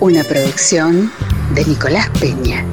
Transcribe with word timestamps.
Una 0.00 0.24
producción 0.24 1.12
de 1.54 1.62
Nicolás 1.66 2.08
Peña. 2.18 2.64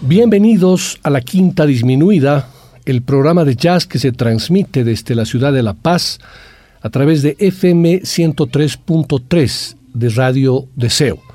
Bienvenidos 0.00 0.98
a 1.04 1.10
la 1.10 1.20
Quinta 1.20 1.66
Disminuida, 1.66 2.48
el 2.84 3.02
programa 3.02 3.44
de 3.44 3.54
jazz 3.54 3.86
que 3.86 4.00
se 4.00 4.10
transmite 4.10 4.82
desde 4.82 5.14
la 5.14 5.24
ciudad 5.24 5.52
de 5.52 5.62
La 5.62 5.74
Paz 5.74 6.18
a 6.80 6.90
través 6.90 7.22
de 7.22 7.36
FM 7.38 8.00
103.3 8.00 9.76
de 9.94 10.08
Radio 10.08 10.66
Deseo. 10.74 11.29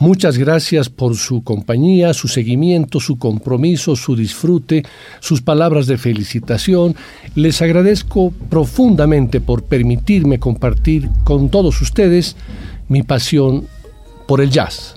Muchas 0.00 0.38
gracias 0.38 0.88
por 0.88 1.16
su 1.16 1.42
compañía, 1.42 2.14
su 2.14 2.28
seguimiento, 2.28 3.00
su 3.00 3.18
compromiso, 3.18 3.96
su 3.96 4.14
disfrute, 4.14 4.84
sus 5.18 5.42
palabras 5.42 5.88
de 5.88 5.98
felicitación. 5.98 6.94
Les 7.34 7.60
agradezco 7.62 8.32
profundamente 8.48 9.40
por 9.40 9.64
permitirme 9.64 10.38
compartir 10.38 11.08
con 11.24 11.48
todos 11.48 11.82
ustedes 11.82 12.36
mi 12.88 13.02
pasión 13.02 13.66
por 14.28 14.40
el 14.40 14.50
jazz. 14.50 14.94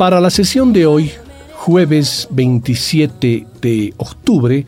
Para 0.00 0.18
la 0.18 0.30
sesión 0.30 0.72
de 0.72 0.86
hoy, 0.86 1.10
jueves 1.56 2.26
27 2.30 3.46
de 3.60 3.92
octubre, 3.98 4.64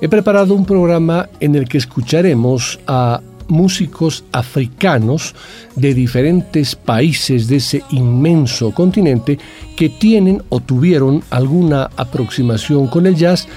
he 0.00 0.08
preparado 0.08 0.54
un 0.54 0.64
programa 0.64 1.28
en 1.38 1.54
el 1.54 1.68
que 1.68 1.76
escucharemos 1.76 2.80
a 2.86 3.20
músicos 3.48 4.24
africanos 4.32 5.34
de 5.76 5.92
diferentes 5.92 6.76
países 6.76 7.46
de 7.46 7.56
ese 7.56 7.82
inmenso 7.90 8.70
continente 8.70 9.38
que 9.76 9.90
tienen 9.90 10.42
o 10.48 10.60
tuvieron 10.60 11.22
alguna 11.28 11.90
aproximación 11.98 12.86
con 12.86 13.04
el 13.04 13.16
jazz 13.16 13.48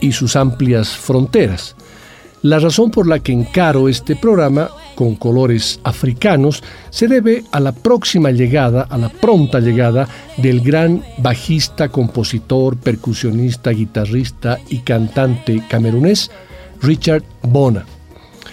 y 0.00 0.12
sus 0.12 0.36
amplias 0.36 0.96
fronteras. 0.96 1.74
La 2.42 2.60
razón 2.60 2.92
por 2.92 3.08
la 3.08 3.18
que 3.18 3.32
encaro 3.32 3.88
este 3.88 4.14
programa 4.14 4.70
con 4.98 5.14
colores 5.14 5.78
africanos 5.84 6.60
se 6.90 7.06
debe 7.06 7.44
a 7.52 7.60
la 7.60 7.70
próxima 7.70 8.32
llegada, 8.32 8.82
a 8.90 8.98
la 8.98 9.08
pronta 9.08 9.60
llegada 9.60 10.08
del 10.38 10.60
gran 10.60 11.04
bajista, 11.18 11.88
compositor, 11.88 12.76
percusionista, 12.76 13.70
guitarrista 13.70 14.58
y 14.68 14.78
cantante 14.78 15.62
camerunés 15.68 16.32
Richard 16.82 17.22
Bona. 17.42 17.86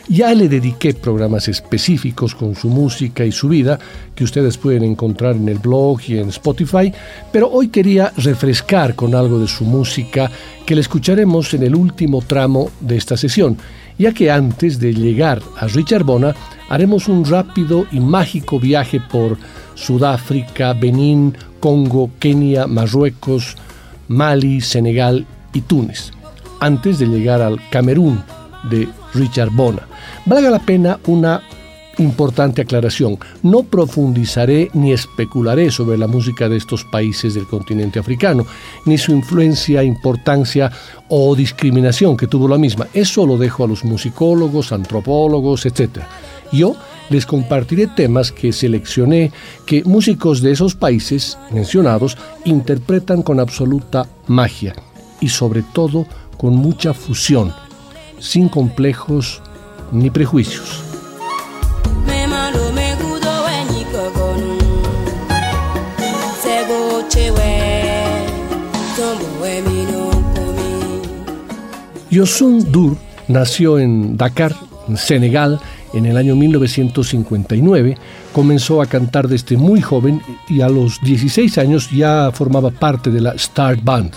Ya 0.07 0.35
le 0.35 0.47
dediqué 0.47 0.93
programas 0.93 1.47
específicos 1.47 2.35
con 2.35 2.53
su 2.53 2.69
música 2.69 3.25
y 3.25 3.31
su 3.31 3.49
vida 3.49 3.79
que 4.13 4.23
ustedes 4.23 4.55
pueden 4.55 4.83
encontrar 4.83 5.35
en 5.35 5.49
el 5.49 5.57
blog 5.57 5.99
y 6.07 6.19
en 6.19 6.29
Spotify, 6.29 6.93
pero 7.31 7.49
hoy 7.49 7.69
quería 7.69 8.13
refrescar 8.17 8.93
con 8.93 9.15
algo 9.15 9.39
de 9.39 9.47
su 9.47 9.63
música 9.63 10.29
que 10.63 10.75
le 10.75 10.81
escucharemos 10.81 11.55
en 11.55 11.63
el 11.63 11.73
último 11.73 12.21
tramo 12.21 12.69
de 12.81 12.97
esta 12.97 13.17
sesión 13.17 13.57
ya 13.97 14.11
que 14.13 14.31
antes 14.31 14.79
de 14.79 14.93
llegar 14.93 15.41
a 15.57 15.67
Richard 15.67 16.03
Bona 16.03 16.35
haremos 16.69 17.07
un 17.07 17.25
rápido 17.25 17.85
y 17.91 17.99
mágico 17.99 18.59
viaje 18.59 18.99
por 18.99 19.37
Sudáfrica, 19.75 20.73
Benín, 20.73 21.35
Congo, 21.59 22.09
Kenia, 22.19 22.67
Marruecos, 22.67 23.55
Mali, 24.07 24.61
Senegal 24.61 25.25
y 25.53 25.61
Túnez, 25.61 26.11
antes 26.59 26.99
de 26.99 27.07
llegar 27.07 27.41
al 27.41 27.59
Camerún 27.69 28.21
de 28.69 28.87
Richard 29.13 29.51
Bona. 29.51 29.83
Valga 30.25 30.49
la 30.49 30.59
pena 30.59 30.99
una 31.07 31.41
importante 31.97 32.61
aclaración. 32.61 33.17
No 33.43 33.63
profundizaré 33.63 34.69
ni 34.73 34.91
especularé 34.91 35.71
sobre 35.71 35.97
la 35.97 36.07
música 36.07 36.49
de 36.49 36.57
estos 36.57 36.83
países 36.83 37.33
del 37.33 37.47
continente 37.47 37.99
africano, 37.99 38.45
ni 38.85 38.97
su 38.97 39.11
influencia, 39.11 39.83
importancia 39.83 40.71
o 41.09 41.35
discriminación 41.35 42.17
que 42.17 42.27
tuvo 42.27 42.47
la 42.47 42.57
misma. 42.57 42.87
Eso 42.93 43.25
lo 43.25 43.37
dejo 43.37 43.63
a 43.63 43.67
los 43.67 43.83
musicólogos, 43.83 44.71
antropólogos, 44.71 45.65
etc. 45.65 45.99
Yo 46.51 46.75
les 47.09 47.25
compartiré 47.25 47.87
temas 47.87 48.31
que 48.31 48.51
seleccioné 48.51 49.31
que 49.65 49.83
músicos 49.83 50.41
de 50.41 50.51
esos 50.51 50.75
países 50.75 51.37
mencionados 51.51 52.17
interpretan 52.45 53.21
con 53.21 53.39
absoluta 53.39 54.07
magia 54.27 54.75
y 55.19 55.29
sobre 55.29 55.63
todo 55.73 56.05
con 56.37 56.55
mucha 56.55 56.93
fusión, 56.93 57.53
sin 58.19 58.49
complejos 58.49 59.41
ni 59.91 60.09
prejuicios. 60.09 60.94
Yosun 72.15 72.71
Dur 72.71 72.95
nació 73.27 73.77
en 73.77 74.15
Dakar, 74.15 74.55
Senegal, 74.95 75.59
en 75.93 76.05
el 76.05 76.15
año 76.15 76.33
1959. 76.37 77.97
Comenzó 78.31 78.81
a 78.81 78.85
cantar 78.85 79.27
desde 79.27 79.57
muy 79.57 79.81
joven 79.81 80.21
y 80.47 80.61
a 80.61 80.69
los 80.69 81.01
16 81.01 81.57
años 81.57 81.89
ya 81.91 82.31
formaba 82.31 82.71
parte 82.71 83.11
de 83.11 83.19
la 83.19 83.31
Star 83.31 83.81
Band, 83.83 84.13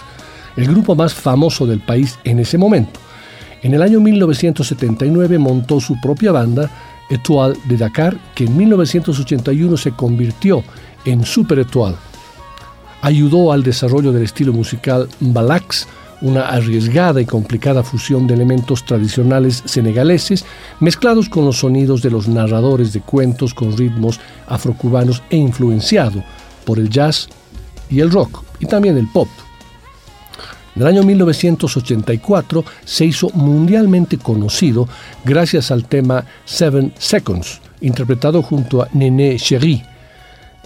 el 0.57 0.69
grupo 0.69 0.95
más 0.95 1.13
famoso 1.13 1.67
del 1.67 1.81
país 1.81 2.17
en 2.23 2.39
ese 2.39 2.57
momento. 2.57 3.01
En 3.65 3.75
el 3.75 3.83
año 3.83 3.99
1979 3.99 5.37
montó 5.39 5.81
su 5.81 6.01
propia 6.01 6.31
banda, 6.31 6.71
Etoile 7.11 7.59
de 7.65 7.79
Dakar, 7.79 8.17
que 8.37 8.45
en 8.45 8.57
1981 8.57 9.77
se 9.77 9.91
convirtió 9.91 10.63
en 11.05 11.25
Super 11.25 11.59
Etoile. 11.59 11.97
Ayudó 13.03 13.51
al 13.51 13.65
desarrollo 13.65 14.13
del 14.13 14.23
estilo 14.23 14.53
musical 14.53 15.09
Mbalax, 15.19 15.89
una 16.21 16.49
arriesgada 16.49 17.21
y 17.21 17.27
complicada 17.27 17.83
fusión 17.83 18.27
de 18.27 18.35
elementos 18.35 18.85
tradicionales 18.85 19.63
senegaleses 19.65 20.45
mezclados 20.81 21.29
con 21.29 21.45
los 21.45 21.59
sonidos 21.59 22.03
de 22.03 22.11
los 22.11 22.29
narradores 22.29 22.93
de 22.93 23.01
cuentos 23.01 23.55
con 23.55 23.77
ritmos 23.77 24.21
afrocubanos 24.47 25.23
e 25.31 25.37
influenciado 25.37 26.23
por 26.65 26.79
el 26.79 26.91
jazz 26.91 27.29
y 27.89 28.01
el 28.01 28.11
rock 28.11 28.43
y 28.61 28.67
también 28.67 28.97
el 28.97 29.09
pop. 29.09 29.29
En 30.77 30.83
el 30.83 30.89
año 30.89 31.03
1984 31.03 32.65
se 32.85 33.05
hizo 33.05 33.31
mundialmente 33.31 34.19
conocido 34.19 34.89
gracias 35.25 35.71
al 35.71 35.85
tema 35.85 36.25
Seven 36.45 36.93
Seconds, 36.99 37.61
interpretado 37.81 38.43
junto 38.43 38.83
a 38.83 38.89
Nené 38.93 39.37
Cherie 39.39 39.98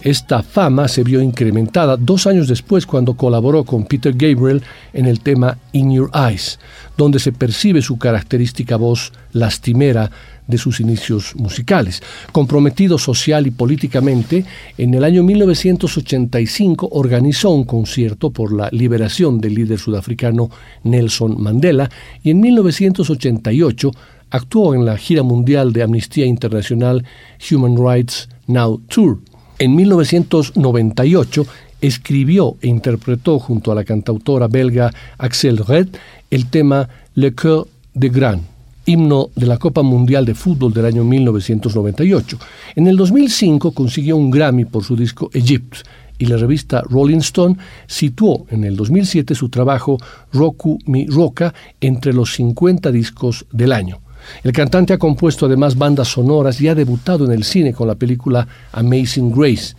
esta 0.03 0.43
fama 0.43 0.89
se 0.89 1.01
vio 1.01 1.21
incrementada 1.21 1.95
dos 1.95 2.27
años 2.27 2.49
después 2.49 2.85
cuando 2.85 3.13
colaboró 3.13 3.63
con 3.63 3.85
Peter 3.85 4.13
Gabriel 4.13 4.61
en 4.91 5.05
el 5.05 5.21
tema 5.21 5.57
In 5.71 5.93
Your 5.93 6.11
Eyes, 6.13 6.59
donde 6.97 7.19
se 7.19 7.31
percibe 7.31 7.81
su 7.81 7.97
característica 7.97 8.75
voz 8.75 9.13
lastimera 9.31 10.11
de 10.45 10.57
sus 10.57 10.81
inicios 10.81 11.33
musicales. 11.37 12.03
Comprometido 12.33 12.97
social 12.97 13.47
y 13.47 13.51
políticamente, 13.51 14.43
en 14.77 14.93
el 14.93 15.05
año 15.05 15.23
1985 15.23 16.89
organizó 16.91 17.51
un 17.51 17.63
concierto 17.63 18.29
por 18.29 18.51
la 18.51 18.67
liberación 18.73 19.39
del 19.39 19.55
líder 19.55 19.79
sudafricano 19.79 20.49
Nelson 20.83 21.41
Mandela 21.41 21.89
y 22.21 22.31
en 22.31 22.41
1988 22.41 23.91
actuó 24.31 24.75
en 24.75 24.83
la 24.83 24.97
gira 24.97 25.23
mundial 25.23 25.71
de 25.71 25.83
Amnistía 25.83 26.25
Internacional 26.25 27.05
Human 27.49 27.77
Rights 27.77 28.27
Now 28.47 28.81
Tour 28.89 29.19
en 29.63 29.75
1998 29.77 31.47
escribió 31.79 32.57
e 32.61 32.67
interpretó 32.67 33.39
junto 33.39 33.71
a 33.71 33.75
la 33.75 33.85
cantautora 33.85 34.49
belga 34.49 34.91
Axel 35.17 35.57
Red 35.57 35.87
el 36.29 36.49
tema 36.49 36.89
Le 37.15 37.33
Coeur 37.33 37.67
de 37.93 38.09
Gran, 38.09 38.41
himno 38.85 39.29
de 39.33 39.45
la 39.45 39.57
Copa 39.57 39.81
Mundial 39.81 40.25
de 40.25 40.35
Fútbol 40.35 40.73
del 40.73 40.85
año 40.85 41.05
1998. 41.05 42.39
En 42.75 42.87
el 42.87 42.97
2005 42.97 43.71
consiguió 43.71 44.17
un 44.17 44.31
Grammy 44.31 44.65
por 44.65 44.83
su 44.83 44.97
disco 44.97 45.29
Egypt, 45.33 45.77
y 46.17 46.25
la 46.25 46.35
revista 46.35 46.81
Rolling 46.81 47.19
Stone 47.19 47.55
situó 47.87 48.45
en 48.49 48.65
el 48.65 48.75
2007 48.75 49.33
su 49.33 49.47
trabajo 49.47 49.97
Roku 50.33 50.77
Mi 50.85 51.07
Roca 51.07 51.53
entre 51.79 52.11
los 52.11 52.33
50 52.33 52.91
discos 52.91 53.45
del 53.51 53.71
año. 53.71 54.02
El 54.43 54.51
cantante 54.51 54.93
ha 54.93 54.97
compuesto 54.97 55.45
además 55.45 55.77
bandas 55.77 56.09
sonoras 56.09 56.59
y 56.61 56.67
ha 56.67 56.75
debutado 56.75 57.25
en 57.25 57.31
el 57.31 57.43
cine 57.43 57.73
con 57.73 57.87
la 57.87 57.95
película 57.95 58.47
Amazing 58.71 59.31
Grace. 59.31 59.75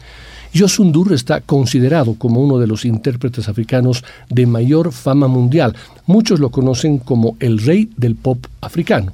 Yosundur 0.52 1.12
está 1.12 1.41
considerado 1.41 2.14
como 2.14 2.41
uno 2.41 2.58
de 2.58 2.69
los 2.69 2.85
intérpretes 2.85 3.49
africanos 3.49 4.05
de 4.31 4.46
mayor 4.46 4.93
fama 4.93 5.26
mundial. 5.26 5.75
Muchos 6.06 6.38
lo 6.38 6.50
conocen 6.50 6.99
como 6.99 7.37
el 7.41 7.58
rey 7.58 7.91
del 7.96 8.14
pop 8.14 8.46
africano. 8.61 9.12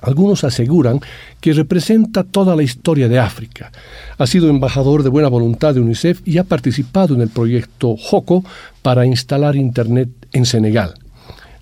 Algunos 0.00 0.44
aseguran 0.44 1.00
que 1.40 1.52
representa 1.52 2.22
toda 2.22 2.54
la 2.54 2.62
historia 2.62 3.08
de 3.08 3.18
África. 3.18 3.72
Ha 4.16 4.26
sido 4.28 4.48
embajador 4.48 5.02
de 5.02 5.08
buena 5.08 5.28
voluntad 5.28 5.74
de 5.74 5.80
UNICEF 5.80 6.20
y 6.24 6.38
ha 6.38 6.44
participado 6.44 7.14
en 7.14 7.20
el 7.20 7.30
proyecto 7.30 7.96
JOCO 7.96 8.44
para 8.82 9.06
instalar 9.06 9.56
Internet 9.56 10.08
en 10.32 10.46
Senegal. 10.46 10.94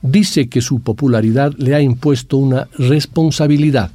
Dice 0.06 0.48
que 0.48 0.60
su 0.60 0.80
popularidad 0.80 1.52
le 1.58 1.74
ha 1.74 1.80
impuesto 1.80 2.36
una 2.36 2.68
responsabilidad 2.78 3.90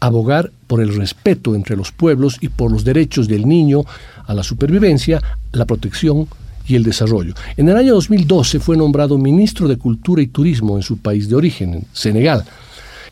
abogar 0.00 0.50
por 0.66 0.80
el 0.80 0.94
respeto 0.94 1.54
entre 1.54 1.76
los 1.76 1.92
pueblos 1.92 2.38
y 2.40 2.48
por 2.48 2.70
los 2.70 2.84
derechos 2.84 3.28
del 3.28 3.46
niño 3.46 3.82
a 4.26 4.34
la 4.34 4.42
supervivencia, 4.42 5.22
la 5.52 5.66
protección 5.66 6.26
y 6.66 6.74
el 6.74 6.82
desarrollo. 6.82 7.34
En 7.56 7.68
el 7.68 7.76
año 7.76 7.94
2012 7.94 8.60
fue 8.60 8.76
nombrado 8.76 9.18
ministro 9.18 9.68
de 9.68 9.76
Cultura 9.76 10.22
y 10.22 10.26
Turismo 10.26 10.76
en 10.76 10.82
su 10.82 10.98
país 10.98 11.28
de 11.28 11.36
origen, 11.36 11.84
Senegal. 11.92 12.44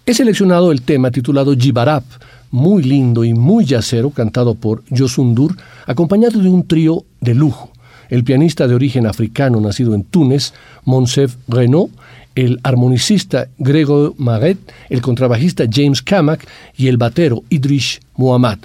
He 0.05 0.15
seleccionado 0.15 0.73
el 0.73 0.83
tema 0.83 1.11
titulado 1.11 1.55
Jibarap, 1.55 2.05
muy 2.51 2.83
lindo 2.83 3.25
y 3.25 3.35
muy 3.35 3.65
yacero, 3.65 4.11
cantado 4.11 4.55
por 4.55 4.83
Yosundur, 4.91 5.57
acompañado 5.87 6.41
de 6.41 6.49
un 6.49 6.67
trío 6.67 7.05
de 7.21 7.35
lujo. 7.35 7.71
El 8.09 8.25
pianista 8.25 8.67
de 8.67 8.75
origen 8.75 9.07
africano 9.07 9.61
nacido 9.61 9.95
en 9.95 10.05
Túnez, 10.05 10.55
Monsef 10.85 11.37
Renault, 11.47 11.91
el 12.39 12.61
armonicista 12.63 13.49
Gregor 13.59 14.15
Maret, 14.17 14.59
el 14.91 15.03
contrabajista 15.03 15.65
James 15.69 16.03
Kamak 16.03 16.47
y 16.77 16.87
el 16.87 16.97
batero 16.97 17.43
Idrish 17.49 18.01
Muhammad. 18.15 18.59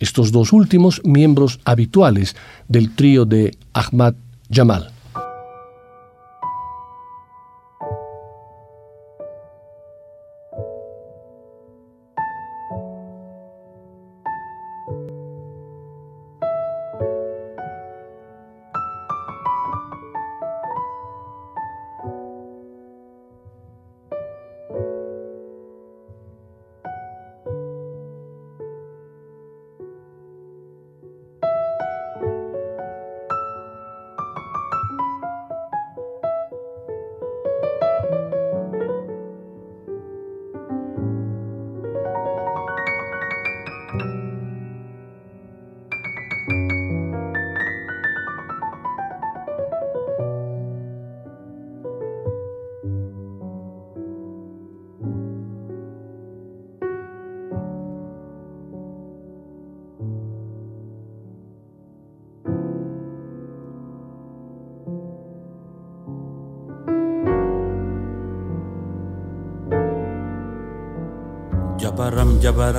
Estos 0.00 0.32
dos 0.32 0.52
últimos 0.52 1.00
miembros 1.04 1.60
habituales 1.64 2.34
del 2.66 2.92
trío 2.92 3.24
de 3.26 3.54
Ahmad 3.72 4.14
Jamal. 4.50 4.90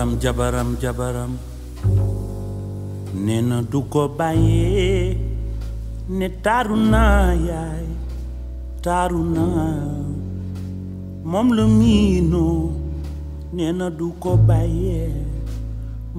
Jabaram 0.01 0.17
jabaram 0.17 0.69
jabaram. 0.81 1.31
Nee 3.25 3.41
na 3.49 3.61
du 3.71 3.79
ko 3.93 4.01
bàyyee 4.17 5.17
ne 6.17 6.27
taaru 6.43 6.75
naa 6.93 7.33
yaay 7.49 7.85
taaru 8.83 9.21
naa. 9.35 9.69
Moom 11.31 11.47
la 11.57 11.65
miinoo 11.79 12.71
nee 13.55 13.71
du 13.99 14.07
ko 14.23 14.31
bàyyee 14.49 15.13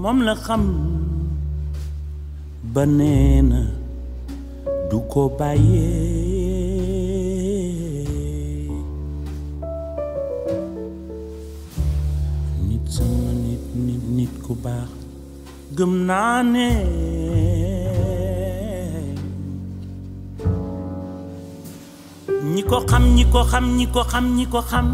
moom 0.03 0.19
la 0.27 0.35
xam. 0.45 0.65
Ba 2.75 2.83
nee 2.99 3.43
du 4.91 4.99
ko 5.13 5.23
bàyyee. 5.39 6.22
Gëm 15.77 15.93
naa 16.09 16.39
ne 16.55 16.67
ñi 22.55 22.63
ko 22.71 22.79
xam 22.91 23.05
ñi 23.17 23.25
ko 23.33 23.41
xam 23.51 23.65
ñi 23.79 23.87
ko 23.95 24.03
xam 24.13 24.25
ñi 24.37 24.45
ko 24.53 24.61
xam 24.71 24.87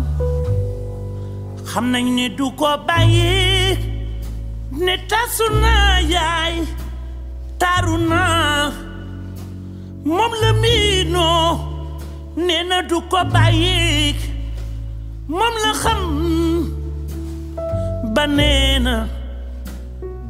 ne 2.16 2.26
du 2.38 2.46
ko 2.60 2.70
bàyyi 2.86 3.76
ne 4.84 4.94
tasu 5.10 5.46
naa 5.62 5.92
yaay 6.14 6.54
taaru 7.60 7.96
naa 8.10 8.70
moom 10.16 10.32
la 10.42 10.50
miinoo 10.62 11.46
nee 12.46 12.62
na 12.70 12.78
du 12.90 12.98
ko 13.10 13.20
bàyyi 13.34 13.76
moom 15.38 15.54
la 15.64 15.72
xam 15.82 16.00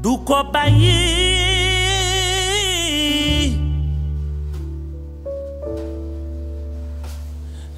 du 0.02 0.12
ko 0.26 0.38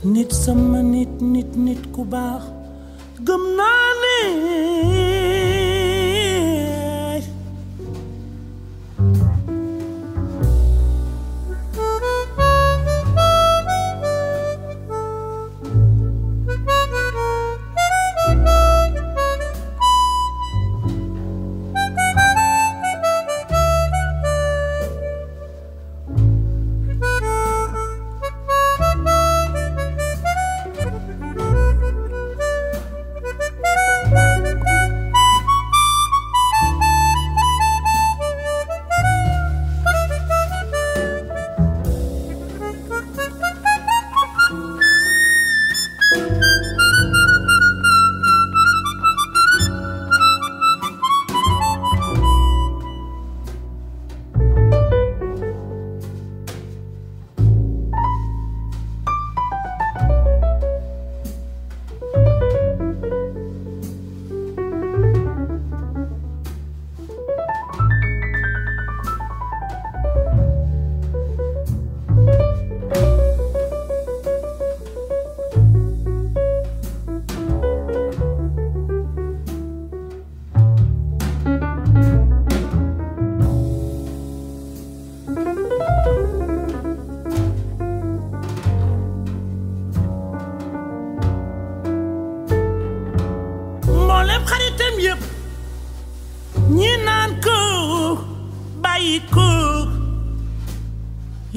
nit 0.04 0.32
sama 0.32 0.80
nit 0.82 1.12
nit 1.20 1.50
nit 1.56 1.82
ku 1.92 2.04
baax. 2.04 2.42
Gëm 3.26 3.42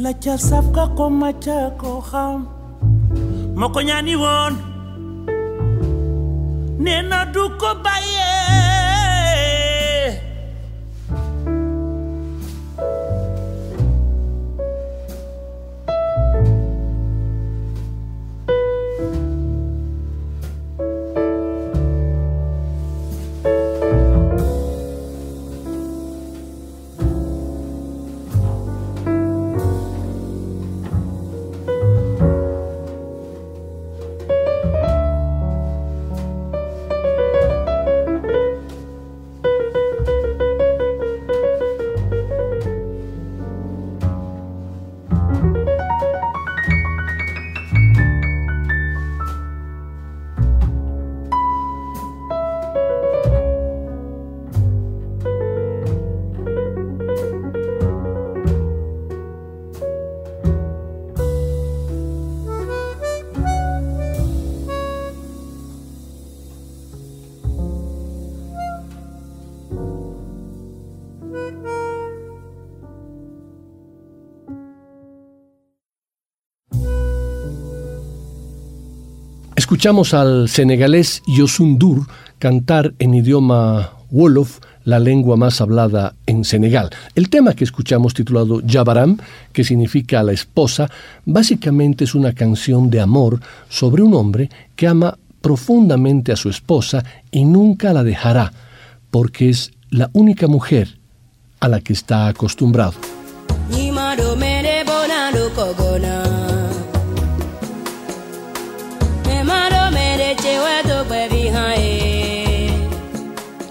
la 0.04 0.12
ca 0.24 0.36
saf 0.48 0.66
ka 0.76 0.86
ko 0.98 1.06
ma 1.20 1.30
ca 1.46 1.58
ko 1.82 1.92
xam 2.10 2.40
ma 3.60 3.66
ko 3.74 3.80
ñaani 3.88 4.14
woon 4.24 4.54
nee 6.84 7.02
na 7.10 7.20
du 7.34 7.44
ko 7.62 7.70
Escuchamos 79.74 80.14
al 80.14 80.50
senegalés 80.50 81.24
Yosundur 81.26 82.06
cantar 82.38 82.94
en 83.00 83.16
idioma 83.16 83.94
Wolof, 84.12 84.60
la 84.84 85.00
lengua 85.00 85.36
más 85.36 85.62
hablada 85.62 86.14
en 86.28 86.46
Senegal. 86.46 86.92
El 87.16 87.28
tema 87.32 87.56
que 87.56 87.64
escuchamos 87.64 88.14
titulado 88.14 88.62
Jabaram, 88.68 89.18
que 89.52 89.64
significa 89.64 90.22
la 90.22 90.32
esposa, 90.32 90.92
básicamente 91.26 92.04
es 92.04 92.14
una 92.14 92.34
canción 92.34 92.92
de 92.92 93.02
amor 93.02 93.40
sobre 93.68 94.04
un 94.04 94.14
hombre 94.14 94.48
que 94.76 94.86
ama 94.86 95.18
profundamente 95.42 96.32
a 96.32 96.36
su 96.36 96.52
esposa 96.52 97.04
y 97.32 97.44
nunca 97.44 97.94
la 97.94 98.04
dejará, 98.04 98.54
porque 99.10 99.50
es 99.50 99.72
la 99.90 100.08
única 100.14 100.46
mujer 100.46 101.00
a 101.60 101.68
la 101.68 101.82
que 101.82 101.94
está 101.94 102.28
acostumbrado. 102.28 102.94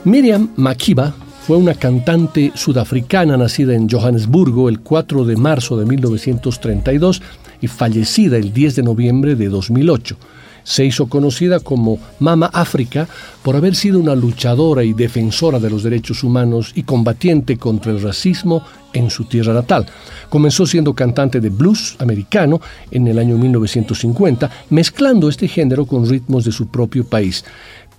Miriam 0.05 0.49
Makeba 0.57 1.15
fue 1.47 1.57
una 1.57 1.75
cantante 1.75 2.51
sudafricana 2.57 3.37
nacida 3.37 3.75
en 3.75 3.89
Johannesburgo 3.89 4.69
el 4.69 4.81
4 4.81 5.25
de 5.25 5.37
marzo 5.37 5.77
de 5.77 5.87
1932 5.87 7.23
y 7.61 7.69
fallecida 7.69 8.37
el 8.37 8.53
10 8.53 8.77
de 8.77 8.83
noviembre 8.83 9.37
de 9.37 9.49
2008. 9.49 10.17
Se 10.65 10.85
hizo 10.85 11.07
conocida 11.07 11.61
como 11.61 12.01
Mama 12.19 12.51
África 12.53 13.09
por 13.45 13.55
haber 13.55 13.77
sido 13.77 14.01
una 14.01 14.17
luchadora 14.17 14.83
y 14.83 14.93
defensora 14.93 15.61
de 15.61 15.71
los 15.71 15.85
derechos 15.85 16.25
humanos 16.25 16.73
y 16.75 16.83
combatiente 16.83 17.57
contra 17.57 17.93
el 17.93 18.03
racismo 18.03 18.65
en 18.93 19.09
su 19.09 19.25
tierra 19.25 19.55
natal. 19.55 19.87
Comenzó 20.29 20.67
siendo 20.67 20.95
cantante 20.95 21.41
de 21.41 21.49
blues 21.49 21.97
americano 22.01 22.61
en 22.91 23.07
el 23.07 23.19
año 23.21 23.39
1950, 23.39 24.51
mezclando 24.71 25.29
este 25.29 25.47
género 25.47 25.87
con 25.87 26.09
ritmos 26.09 26.45
de 26.45 26.53
su 26.53 26.67
propio 26.69 27.05
país 27.05 27.45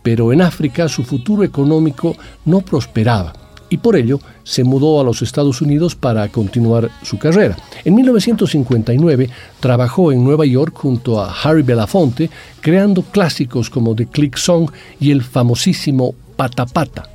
pero 0.04 0.32
en 0.32 0.42
África 0.42 0.88
su 0.88 1.04
futuro 1.04 1.44
económico 1.44 2.16
no 2.46 2.62
prosperaba 2.62 3.34
y 3.74 3.78
por 3.78 3.96
ello 3.96 4.20
se 4.44 4.64
mudó 4.64 5.02
a 5.02 5.04
los 5.04 5.24
Estados 5.24 5.60
Unidos 5.60 5.96
para 5.96 6.28
continuar 6.28 6.92
su 7.02 7.18
carrera. 7.18 7.58
En 7.84 7.96
1959 7.96 9.30
trabajó 9.60 10.12
en 10.12 10.24
Nueva 10.24 10.46
York 10.46 10.76
junto 10.76 11.20
a 11.20 11.34
Harry 11.34 11.64
Belafonte, 11.64 12.30
creando 12.62 13.02
clásicos 13.02 13.72
como 13.72 13.96
The 13.96 14.06
Click 14.06 14.38
Song 14.38 14.70
y 15.00 15.10
el 15.10 15.24
famosísimo 15.24 16.14
Pata 16.36 16.68
Pata. 16.68 17.10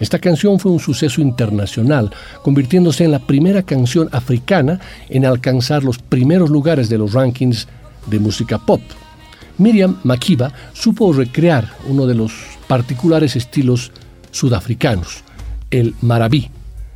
Esta 0.00 0.18
canción 0.18 0.58
fue 0.58 0.72
un 0.72 0.80
suceso 0.80 1.20
internacional, 1.20 2.10
convirtiéndose 2.42 3.04
en 3.04 3.12
la 3.12 3.20
primera 3.20 3.62
canción 3.62 4.08
africana 4.10 4.80
en 5.10 5.26
alcanzar 5.26 5.84
los 5.84 5.98
primeros 5.98 6.50
lugares 6.50 6.88
de 6.88 6.98
los 6.98 7.12
rankings 7.12 7.68
de 8.06 8.18
música 8.18 8.58
pop. 8.58 8.80
Miriam 9.60 9.96
Makeba 10.04 10.50
supo 10.72 11.12
recrear 11.12 11.68
uno 11.86 12.06
de 12.06 12.14
los 12.14 12.32
particulares 12.66 13.36
estilos 13.36 13.92
sudafricanos, 14.30 15.22
el 15.70 15.94
marabí, 16.00 16.48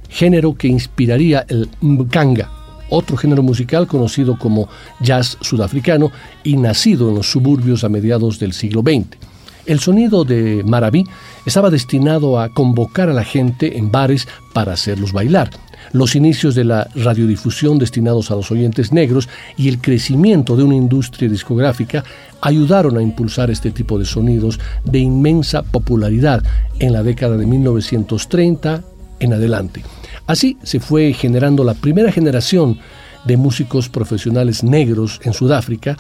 género 0.09 0.55
que 0.55 0.69
inspiraría 0.69 1.45
el 1.47 1.69
mbkanga, 1.83 2.51
otro 2.89 3.19
género 3.19 3.43
musical 3.43 3.87
conocido 3.87 4.39
como 4.39 4.69
jazz 5.01 5.37
sudafricano 5.43 6.11
y 6.43 6.57
nacido 6.57 7.11
en 7.11 7.17
los 7.17 7.31
suburbios 7.31 7.85
a 7.85 7.91
mediados 7.91 8.39
del 8.39 8.55
siglo 8.55 8.81
XX. 8.81 9.19
El 9.67 9.81
sonido 9.81 10.25
de 10.25 10.63
marabí 10.65 11.05
estaba 11.45 11.69
destinado 11.69 12.41
a 12.41 12.49
convocar 12.49 13.11
a 13.11 13.15
la 13.15 13.25
gente 13.25 13.77
en 13.77 13.91
bares 13.91 14.27
para 14.55 14.73
hacerlos 14.73 15.13
bailar 15.13 15.51
los 15.93 16.17
inicios 16.17 16.55
de 16.55 16.65
la 16.65 16.89
radiodifusión 16.95 17.79
destinados 17.79 18.31
a 18.31 18.35
los 18.35 18.51
oyentes 18.51 18.93
negros 18.93 19.29
y 19.57 19.69
el 19.69 19.81
crecimiento 19.81 20.57
de 20.57 20.65
una 20.65 20.75
industria 20.75 21.29
discográfica 21.29 22.05
ayudaron 22.45 22.99
a 22.99 23.03
impulsar 23.03 23.51
este 23.51 23.71
tipo 23.71 23.99
de 23.99 24.05
sonidos 24.05 24.61
de 24.85 24.99
inmensa 24.99 25.63
popularidad 25.63 26.45
en 26.79 26.93
la 26.93 27.03
década 27.03 27.39
de 27.39 27.47
1930 27.47 28.85
en 29.19 29.33
adelante. 29.33 29.83
Así 30.27 30.59
se 30.63 30.79
fue 30.79 31.15
generando 31.15 31.65
la 31.65 31.73
primera 31.73 32.13
generación 32.13 32.79
de 33.25 33.39
músicos 33.39 33.89
profesionales 33.89 34.63
negros 34.63 35.23
en 35.25 35.33
Sudáfrica. 35.33 35.97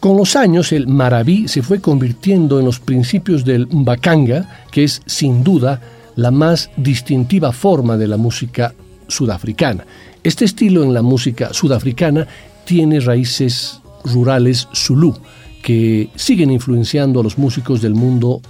Con 0.00 0.16
los 0.16 0.34
años 0.34 0.72
el 0.72 0.88
marabí 0.88 1.46
se 1.46 1.60
fue 1.60 1.82
convirtiendo 1.82 2.58
en 2.58 2.64
los 2.64 2.80
principios 2.80 3.44
del 3.44 3.66
mbakanga, 3.66 4.64
que 4.70 4.84
es 4.84 5.02
sin 5.04 5.44
duda 5.44 5.78
la 6.16 6.30
más 6.30 6.70
distintiva 6.78 7.52
forma 7.52 7.98
de 7.98 8.08
la 8.08 8.16
música 8.16 8.72
sudafricana. 9.08 9.84
Este 10.24 10.46
estilo 10.46 10.84
en 10.84 10.94
la 10.94 11.02
música 11.02 11.52
sudafricana 11.52 12.26
tiene 12.64 12.98
raíces 13.00 13.80
rurales 14.04 14.68
zulú 14.74 15.14
que 15.62 16.10
siguen 16.16 16.50
influenciando 16.50 17.20
a 17.20 17.22
los 17.22 17.38
músicos 17.38 17.80
del 17.80 17.94
mundo 17.94 18.40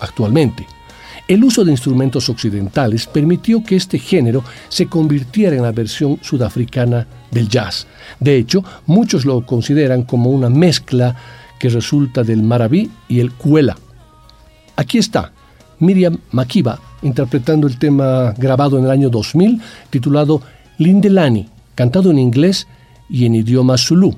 actualmente. 0.00 0.66
El 1.28 1.44
uso 1.44 1.64
de 1.64 1.70
instrumentos 1.70 2.28
occidentales 2.28 3.06
permitió 3.06 3.62
que 3.62 3.76
este 3.76 3.98
género 3.98 4.42
se 4.68 4.86
convirtiera 4.86 5.54
en 5.54 5.62
la 5.62 5.72
versión 5.72 6.18
sudafricana 6.22 7.06
del 7.30 7.48
jazz. 7.48 7.86
De 8.18 8.36
hecho, 8.36 8.64
muchos 8.86 9.24
lo 9.24 9.44
consideran 9.46 10.02
como 10.02 10.30
una 10.30 10.50
mezcla 10.50 11.14
que 11.58 11.68
resulta 11.68 12.24
del 12.24 12.42
marabí 12.42 12.90
y 13.06 13.20
el 13.20 13.32
kuela. 13.32 13.76
Aquí 14.76 14.98
está 14.98 15.32
Miriam 15.78 16.18
Makiba 16.32 16.80
interpretando 17.02 17.66
el 17.66 17.78
tema 17.78 18.34
grabado 18.36 18.78
en 18.78 18.84
el 18.84 18.90
año 18.90 19.08
2000 19.08 19.60
titulado 19.90 20.42
Lindelani, 20.78 21.48
cantado 21.74 22.10
en 22.10 22.18
inglés 22.18 22.66
y 23.08 23.26
en 23.26 23.34
idioma 23.34 23.76
Zulu, 23.76 24.16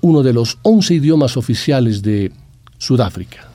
uno 0.00 0.22
de 0.22 0.32
los 0.32 0.58
11 0.62 0.94
idiomas 0.94 1.36
oficiales 1.36 2.02
de 2.02 2.32
Sudáfrica. 2.78 3.47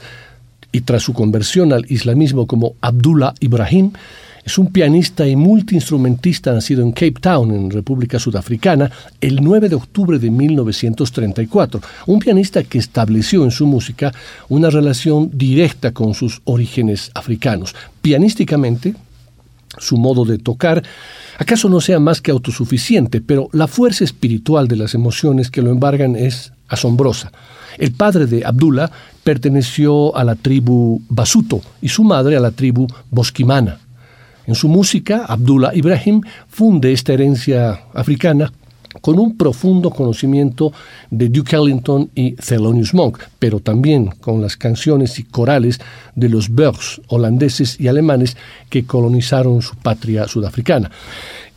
y 0.72 0.80
tras 0.80 1.04
su 1.04 1.12
conversión 1.12 1.72
al 1.72 1.86
islamismo 1.88 2.48
como 2.48 2.74
Abdullah 2.80 3.34
Ibrahim, 3.38 3.92
es 4.48 4.56
un 4.56 4.68
pianista 4.68 5.28
y 5.28 5.36
multiinstrumentista 5.36 6.54
nacido 6.54 6.82
en 6.82 6.92
Cape 6.92 7.16
Town, 7.20 7.54
en 7.54 7.70
República 7.70 8.18
Sudafricana, 8.18 8.90
el 9.20 9.44
9 9.44 9.68
de 9.68 9.74
octubre 9.74 10.18
de 10.18 10.30
1934. 10.30 11.82
Un 12.06 12.18
pianista 12.18 12.62
que 12.62 12.78
estableció 12.78 13.44
en 13.44 13.50
su 13.50 13.66
música 13.66 14.10
una 14.48 14.70
relación 14.70 15.30
directa 15.34 15.92
con 15.92 16.14
sus 16.14 16.40
orígenes 16.44 17.10
africanos. 17.12 17.74
Pianísticamente, 18.00 18.94
su 19.76 19.98
modo 19.98 20.24
de 20.24 20.38
tocar 20.38 20.82
acaso 21.36 21.68
no 21.68 21.82
sea 21.82 22.00
más 22.00 22.22
que 22.22 22.30
autosuficiente, 22.30 23.20
pero 23.20 23.50
la 23.52 23.66
fuerza 23.66 24.02
espiritual 24.02 24.66
de 24.66 24.76
las 24.76 24.94
emociones 24.94 25.50
que 25.50 25.60
lo 25.60 25.70
embargan 25.70 26.16
es 26.16 26.54
asombrosa. 26.68 27.32
El 27.76 27.92
padre 27.92 28.24
de 28.24 28.46
Abdullah 28.46 28.90
perteneció 29.22 30.16
a 30.16 30.24
la 30.24 30.36
tribu 30.36 31.02
Basuto 31.10 31.60
y 31.82 31.90
su 31.90 32.02
madre 32.02 32.38
a 32.38 32.40
la 32.40 32.52
tribu 32.52 32.86
Bosquimana. 33.10 33.80
En 34.48 34.54
su 34.54 34.66
música, 34.66 35.26
Abdullah 35.28 35.74
Ibrahim 35.74 36.22
funde 36.48 36.90
esta 36.90 37.12
herencia 37.12 37.80
africana 37.92 38.50
con 39.02 39.18
un 39.18 39.36
profundo 39.36 39.90
conocimiento 39.90 40.72
de 41.10 41.28
Duke 41.28 41.54
Ellington 41.54 42.08
y 42.14 42.32
Thelonious 42.32 42.94
Monk, 42.94 43.18
pero 43.38 43.60
también 43.60 44.06
con 44.06 44.40
las 44.40 44.56
canciones 44.56 45.18
y 45.18 45.24
corales 45.24 45.78
de 46.14 46.30
los 46.30 46.48
Beurs 46.48 46.98
holandeses 47.08 47.78
y 47.78 47.88
alemanes 47.88 48.38
que 48.70 48.86
colonizaron 48.86 49.60
su 49.60 49.76
patria 49.76 50.26
sudafricana. 50.26 50.90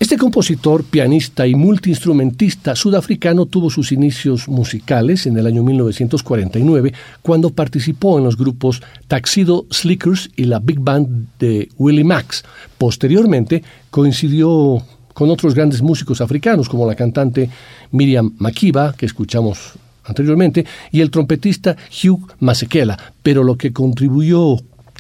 Este 0.02 0.18
compositor, 0.18 0.84
pianista 0.84 1.46
y 1.46 1.54
multiinstrumentista 1.54 2.76
sudafricano 2.76 3.46
tuvo 3.46 3.70
sus 3.70 3.92
inicios 3.92 4.48
musicales 4.48 5.28
en 5.28 5.38
el 5.38 5.46
año 5.46 5.62
1949 5.62 6.92
cuando 7.22 7.52
participó 7.52 8.18
en 8.18 8.24
los 8.24 8.36
grupos 8.36 8.82
Taxido 9.08 9.68
Slickers 9.70 10.32
y 10.36 10.46
la 10.46 10.58
Big 10.58 10.80
Band 10.80 11.28
de 11.38 11.70
Willie 11.78 12.04
Max. 12.04 12.44
Posteriormente 12.80 13.62
coincidió 13.92 14.84
con 15.14 15.30
otros 15.30 15.54
grandes 15.54 15.84
músicos 15.84 16.20
africanos 16.20 16.68
como 16.68 16.88
la 16.88 16.96
cantante 16.96 17.52
Miriam 17.92 18.34
Makeba, 18.40 18.94
que 18.94 19.06
escuchamos 19.06 19.74
anteriormente, 20.04 20.66
y 20.92 21.02
el 21.02 21.12
trompetista 21.12 21.78
Hugh 22.04 22.28
Masekela, 22.40 22.98
pero 23.22 23.44
lo 23.44 23.56
que 23.56 23.72
contribuyó 23.72 24.58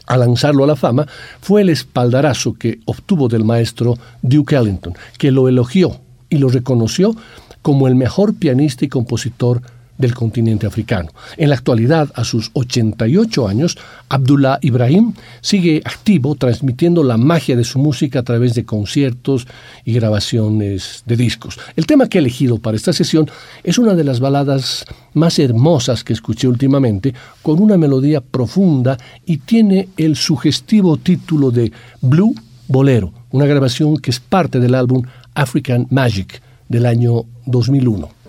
a 0.07 0.17
lanzarlo 0.17 0.63
a 0.63 0.67
la 0.67 0.75
fama 0.75 1.07
fue 1.41 1.61
el 1.61 1.69
espaldarazo 1.69 2.53
que 2.53 2.79
obtuvo 2.85 3.27
del 3.27 3.43
maestro 3.43 3.97
Duke 4.21 4.55
Ellington, 4.55 4.93
que 5.17 5.31
lo 5.31 5.47
elogió 5.47 5.99
y 6.29 6.37
lo 6.37 6.49
reconoció 6.49 7.15
como 7.61 7.87
el 7.87 7.95
mejor 7.95 8.33
pianista 8.33 8.85
y 8.85 8.89
compositor 8.89 9.61
del 10.01 10.13
continente 10.13 10.67
africano. 10.67 11.11
En 11.37 11.49
la 11.49 11.55
actualidad, 11.55 12.11
a 12.15 12.23
sus 12.23 12.49
88 12.53 13.47
años, 13.47 13.77
Abdullah 14.09 14.59
Ibrahim 14.61 15.13
sigue 15.39 15.81
activo 15.85 16.35
transmitiendo 16.35 17.03
la 17.03 17.17
magia 17.17 17.55
de 17.55 17.63
su 17.63 17.79
música 17.79 18.19
a 18.19 18.23
través 18.23 18.53
de 18.55 18.65
conciertos 18.65 19.47
y 19.85 19.93
grabaciones 19.93 21.03
de 21.05 21.15
discos. 21.15 21.59
El 21.75 21.85
tema 21.85 22.09
que 22.09 22.17
he 22.17 22.21
elegido 22.21 22.57
para 22.57 22.75
esta 22.75 22.91
sesión 22.91 23.29
es 23.63 23.77
una 23.77 23.93
de 23.93 24.03
las 24.03 24.19
baladas 24.19 24.85
más 25.13 25.39
hermosas 25.39 26.03
que 26.03 26.13
escuché 26.13 26.47
últimamente, 26.47 27.13
con 27.41 27.61
una 27.61 27.77
melodía 27.77 28.21
profunda 28.21 28.97
y 29.25 29.37
tiene 29.37 29.89
el 29.97 30.15
sugestivo 30.15 30.97
título 30.97 31.51
de 31.51 31.71
Blue 32.01 32.35
Bolero, 32.67 33.13
una 33.31 33.45
grabación 33.45 33.97
que 33.97 34.11
es 34.11 34.19
parte 34.19 34.59
del 34.59 34.75
álbum 34.75 35.03
African 35.35 35.87
Magic 35.89 36.41
del 36.69 36.85
año 36.85 37.25
2001. 37.45 38.20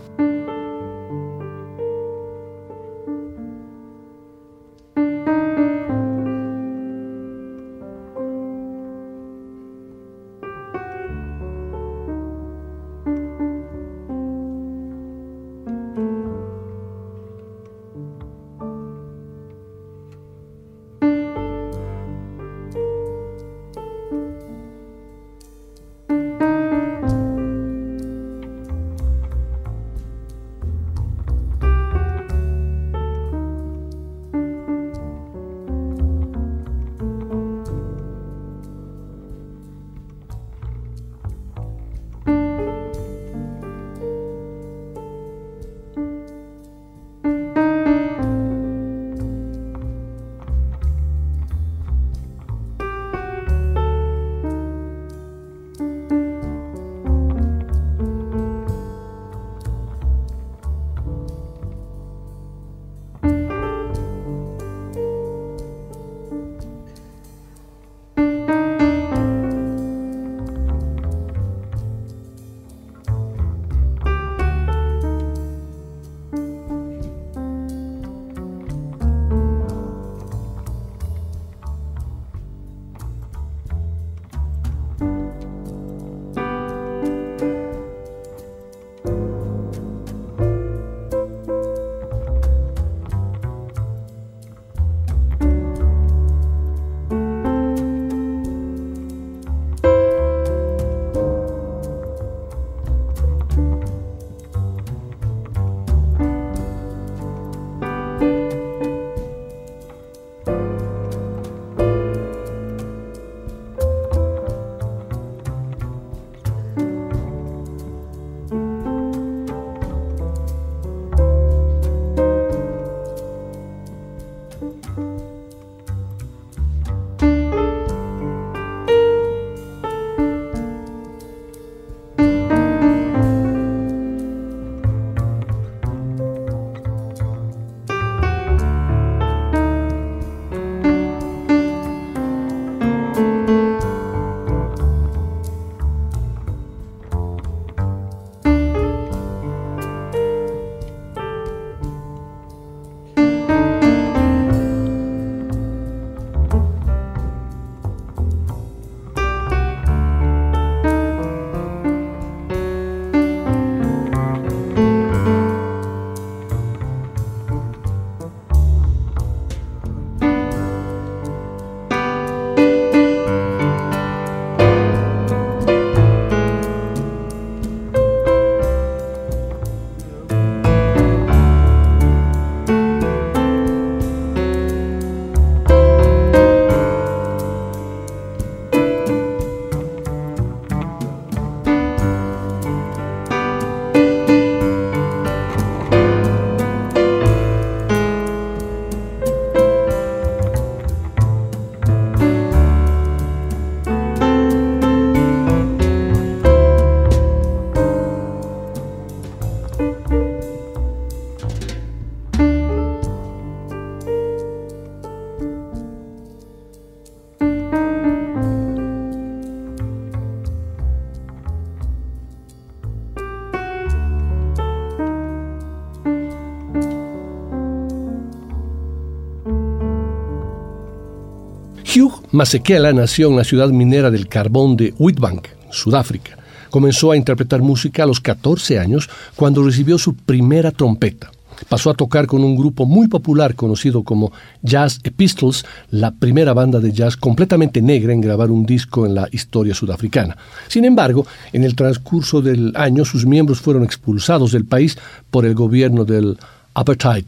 Masekela 232.32 232.94
nació 232.94 233.28
en 233.28 233.36
la 233.36 233.44
ciudad 233.44 233.68
minera 233.68 234.10
del 234.10 234.26
carbón 234.26 234.74
de 234.74 234.94
Witbank, 234.98 235.48
Sudáfrica. 235.70 236.38
Comenzó 236.70 237.12
a 237.12 237.16
interpretar 237.18 237.60
música 237.60 238.04
a 238.04 238.06
los 238.06 238.20
14 238.20 238.78
años 238.78 239.10
cuando 239.36 239.62
recibió 239.62 239.98
su 239.98 240.14
primera 240.14 240.70
trompeta. 240.70 241.30
Pasó 241.68 241.90
a 241.90 241.94
tocar 241.94 242.26
con 242.26 242.42
un 242.42 242.56
grupo 242.56 242.86
muy 242.86 243.06
popular 243.08 243.54
conocido 243.54 244.02
como 244.02 244.32
Jazz 244.62 244.98
Epistles, 245.04 245.66
la 245.90 246.10
primera 246.10 246.54
banda 246.54 246.80
de 246.80 246.92
jazz 246.92 247.18
completamente 247.18 247.82
negra 247.82 248.14
en 248.14 248.22
grabar 248.22 248.50
un 248.50 248.64
disco 248.64 249.04
en 249.04 249.14
la 249.14 249.28
historia 249.30 249.74
sudafricana. 249.74 250.34
Sin 250.68 250.86
embargo, 250.86 251.26
en 251.52 251.64
el 251.64 251.76
transcurso 251.76 252.40
del 252.40 252.72
año 252.76 253.04
sus 253.04 253.26
miembros 253.26 253.60
fueron 253.60 253.84
expulsados 253.84 254.52
del 254.52 254.64
país 254.64 254.96
por 255.30 255.44
el 255.44 255.54
gobierno 255.54 256.06
del 256.06 256.38
apartheid. 256.72 257.26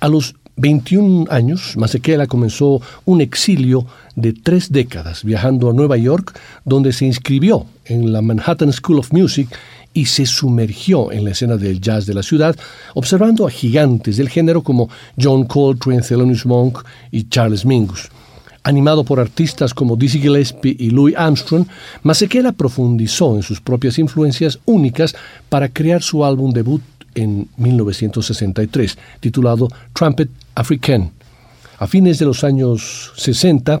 A 0.00 0.08
los 0.08 0.34
21 0.56 1.26
años, 1.30 1.76
Masekela 1.76 2.26
comenzó 2.26 2.80
un 3.04 3.20
exilio 3.20 3.86
de 4.14 4.32
tres 4.32 4.72
décadas 4.72 5.22
viajando 5.22 5.68
a 5.68 5.74
Nueva 5.74 5.98
York, 5.98 6.38
donde 6.64 6.94
se 6.94 7.04
inscribió 7.04 7.66
en 7.84 8.10
la 8.10 8.22
Manhattan 8.22 8.72
School 8.72 8.98
of 8.98 9.12
Music 9.12 9.48
y 9.92 10.06
se 10.06 10.24
sumergió 10.24 11.12
en 11.12 11.24
la 11.24 11.32
escena 11.32 11.58
del 11.58 11.80
jazz 11.80 12.06
de 12.06 12.14
la 12.14 12.22
ciudad, 12.22 12.56
observando 12.94 13.46
a 13.46 13.50
gigantes 13.50 14.16
del 14.16 14.30
género 14.30 14.62
como 14.62 14.88
John 15.20 15.44
Coltrane, 15.44 16.00
Thelonious 16.00 16.46
Monk 16.46 16.82
y 17.10 17.28
Charles 17.28 17.66
Mingus. 17.66 18.08
Animado 18.62 19.04
por 19.04 19.20
artistas 19.20 19.74
como 19.74 19.94
Dizzy 19.94 20.20
Gillespie 20.20 20.74
y 20.78 20.88
Louis 20.88 21.14
Armstrong, 21.16 21.66
Masekela 22.02 22.52
profundizó 22.52 23.36
en 23.36 23.42
sus 23.42 23.60
propias 23.60 23.98
influencias 23.98 24.58
únicas 24.64 25.14
para 25.50 25.68
crear 25.68 26.02
su 26.02 26.24
álbum 26.24 26.50
debut 26.52 26.82
en 27.14 27.48
1963, 27.56 28.98
titulado 29.20 29.68
Trumpet 29.92 30.28
African. 30.56 31.12
A 31.78 31.86
fines 31.86 32.18
de 32.18 32.24
los 32.24 32.42
años 32.42 33.12
60 33.16 33.80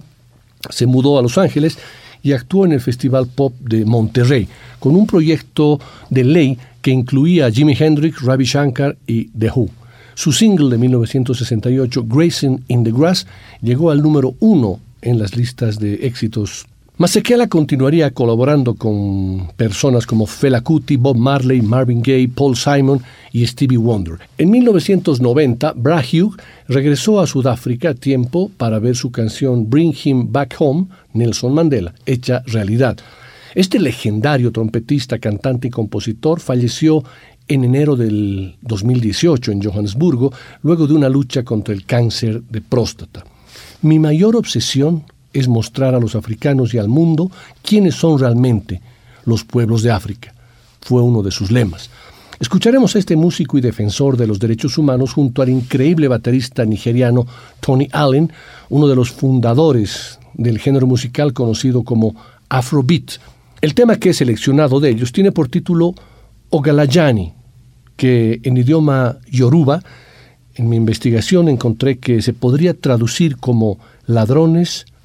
se 0.70 0.86
mudó 0.86 1.18
a 1.18 1.22
Los 1.22 1.38
Ángeles 1.38 1.78
y 2.22 2.32
actuó 2.32 2.64
en 2.64 2.72
el 2.72 2.80
Festival 2.80 3.26
Pop 3.26 3.54
de 3.60 3.84
Monterrey, 3.84 4.48
con 4.78 4.94
un 4.94 5.06
proyecto 5.06 5.80
de 6.10 6.24
ley 6.24 6.58
que 6.82 6.90
incluía 6.90 7.46
a 7.46 7.50
Jimi 7.50 7.76
Hendrix, 7.78 8.20
Ravi 8.22 8.44
Shankar 8.44 8.96
y 9.06 9.24
The 9.28 9.50
Who. 9.50 9.68
Su 10.14 10.32
single 10.32 10.70
de 10.70 10.78
1968, 10.78 12.04
Grayson 12.04 12.64
in 12.68 12.84
the 12.84 12.92
Grass, 12.92 13.26
llegó 13.60 13.90
al 13.90 14.02
número 14.02 14.34
uno 14.40 14.80
en 15.02 15.18
las 15.18 15.36
listas 15.36 15.78
de 15.78 16.06
éxitos 16.06 16.66
Masekela 16.98 17.46
continuaría 17.46 18.10
colaborando 18.10 18.74
con 18.74 19.48
personas 19.58 20.06
como 20.06 20.26
Fela 20.26 20.62
Kuti, 20.62 20.96
Bob 20.96 21.18
Marley, 21.18 21.60
Marvin 21.60 22.00
Gaye, 22.00 22.26
Paul 22.26 22.56
Simon 22.56 23.02
y 23.32 23.46
Stevie 23.46 23.76
Wonder. 23.76 24.14
En 24.38 24.50
1990, 24.50 25.74
Bra 25.76 26.00
Hugh 26.00 26.34
regresó 26.68 27.20
a 27.20 27.26
Sudáfrica 27.26 27.90
a 27.90 27.94
tiempo 27.94 28.50
para 28.56 28.78
ver 28.78 28.96
su 28.96 29.10
canción 29.10 29.68
Bring 29.68 29.94
Him 30.02 30.32
Back 30.32 30.54
Home, 30.58 30.86
Nelson 31.12 31.52
Mandela, 31.52 31.92
hecha 32.06 32.42
realidad. 32.46 32.96
Este 33.54 33.78
legendario 33.78 34.50
trompetista, 34.50 35.18
cantante 35.18 35.68
y 35.68 35.70
compositor 35.70 36.40
falleció 36.40 37.04
en 37.46 37.64
enero 37.64 37.96
del 37.96 38.56
2018 38.62 39.52
en 39.52 39.62
Johannesburgo, 39.62 40.32
luego 40.62 40.86
de 40.86 40.94
una 40.94 41.10
lucha 41.10 41.42
contra 41.42 41.74
el 41.74 41.84
cáncer 41.84 42.42
de 42.44 42.62
próstata. 42.62 43.22
Mi 43.82 43.98
mayor 43.98 44.34
obsesión 44.34 45.04
es 45.38 45.48
mostrar 45.48 45.94
a 45.94 46.00
los 46.00 46.14
africanos 46.14 46.72
y 46.74 46.78
al 46.78 46.88
mundo 46.88 47.30
quiénes 47.62 47.94
son 47.94 48.18
realmente 48.18 48.80
los 49.24 49.44
pueblos 49.44 49.82
de 49.82 49.90
África. 49.90 50.34
Fue 50.80 51.02
uno 51.02 51.22
de 51.22 51.30
sus 51.30 51.50
lemas. 51.50 51.90
Escucharemos 52.38 52.94
a 52.94 52.98
este 52.98 53.16
músico 53.16 53.56
y 53.56 53.60
defensor 53.60 54.16
de 54.16 54.26
los 54.26 54.38
derechos 54.38 54.76
humanos 54.76 55.12
junto 55.12 55.42
al 55.42 55.48
increíble 55.48 56.06
baterista 56.06 56.64
nigeriano 56.64 57.26
Tony 57.60 57.88
Allen, 57.92 58.30
uno 58.68 58.86
de 58.88 58.96
los 58.96 59.10
fundadores 59.10 60.18
del 60.34 60.58
género 60.58 60.86
musical 60.86 61.32
conocido 61.32 61.82
como 61.82 62.14
Afrobeat. 62.48 63.12
El 63.62 63.74
tema 63.74 63.96
que 63.96 64.10
he 64.10 64.14
seleccionado 64.14 64.80
de 64.80 64.90
ellos 64.90 65.12
tiene 65.12 65.32
por 65.32 65.48
título 65.48 65.94
Ogalayani, 66.50 67.32
que 67.96 68.40
en 68.42 68.56
idioma 68.56 69.16
yoruba, 69.30 69.82
en 70.54 70.68
mi 70.68 70.76
investigación 70.76 71.48
encontré 71.48 71.98
que 71.98 72.20
se 72.22 72.32
podría 72.32 72.74
traducir 72.74 73.38
como 73.38 73.78
ladrones, 74.06 74.86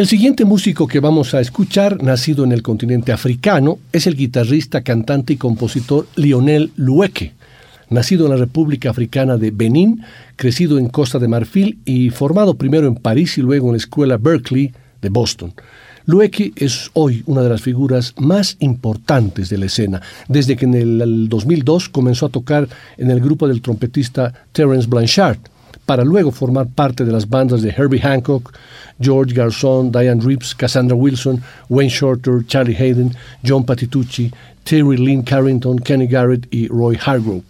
El 0.00 0.06
siguiente 0.06 0.46
músico 0.46 0.86
que 0.86 0.98
vamos 0.98 1.34
a 1.34 1.42
escuchar, 1.42 2.02
nacido 2.02 2.42
en 2.44 2.52
el 2.52 2.62
continente 2.62 3.12
africano, 3.12 3.78
es 3.92 4.06
el 4.06 4.16
guitarrista, 4.16 4.80
cantante 4.80 5.34
y 5.34 5.36
compositor 5.36 6.06
Lionel 6.16 6.72
Lueke. 6.76 7.34
Nacido 7.90 8.24
en 8.24 8.30
la 8.30 8.38
República 8.38 8.88
Africana 8.88 9.36
de 9.36 9.50
Benín, 9.50 10.02
crecido 10.36 10.78
en 10.78 10.88
Costa 10.88 11.18
de 11.18 11.28
Marfil 11.28 11.80
y 11.84 12.08
formado 12.08 12.54
primero 12.54 12.88
en 12.88 12.94
París 12.94 13.36
y 13.36 13.42
luego 13.42 13.66
en 13.66 13.72
la 13.72 13.76
Escuela 13.76 14.16
Berkeley 14.16 14.72
de 15.02 15.10
Boston. 15.10 15.52
Lueke 16.06 16.54
es 16.56 16.90
hoy 16.94 17.22
una 17.26 17.42
de 17.42 17.50
las 17.50 17.60
figuras 17.60 18.14
más 18.16 18.56
importantes 18.60 19.50
de 19.50 19.58
la 19.58 19.66
escena, 19.66 20.00
desde 20.28 20.56
que 20.56 20.64
en 20.64 20.76
el 20.76 21.28
2002 21.28 21.90
comenzó 21.90 22.24
a 22.24 22.30
tocar 22.30 22.70
en 22.96 23.10
el 23.10 23.20
grupo 23.20 23.46
del 23.46 23.60
trompetista 23.60 24.32
Terence 24.52 24.88
Blanchard, 24.88 25.40
para 25.90 26.04
luego 26.04 26.30
formar 26.30 26.68
parte 26.68 27.04
de 27.04 27.10
las 27.10 27.28
bandas 27.28 27.62
de 27.62 27.70
Herbie 27.70 27.98
Hancock, 27.98 28.56
George 29.00 29.34
Garzón, 29.34 29.90
Diane 29.90 30.22
Reeves, 30.24 30.54
Cassandra 30.54 30.94
Wilson, 30.94 31.42
Wayne 31.68 31.90
Shorter, 31.90 32.46
Charlie 32.46 32.76
Hayden, 32.76 33.12
John 33.42 33.64
Patitucci, 33.64 34.30
Terry 34.62 34.96
Lynn 34.96 35.24
Carrington, 35.24 35.80
Kenny 35.80 36.06
Garrett 36.06 36.46
y 36.52 36.68
Roy 36.68 36.96
Hargrove. 36.96 37.42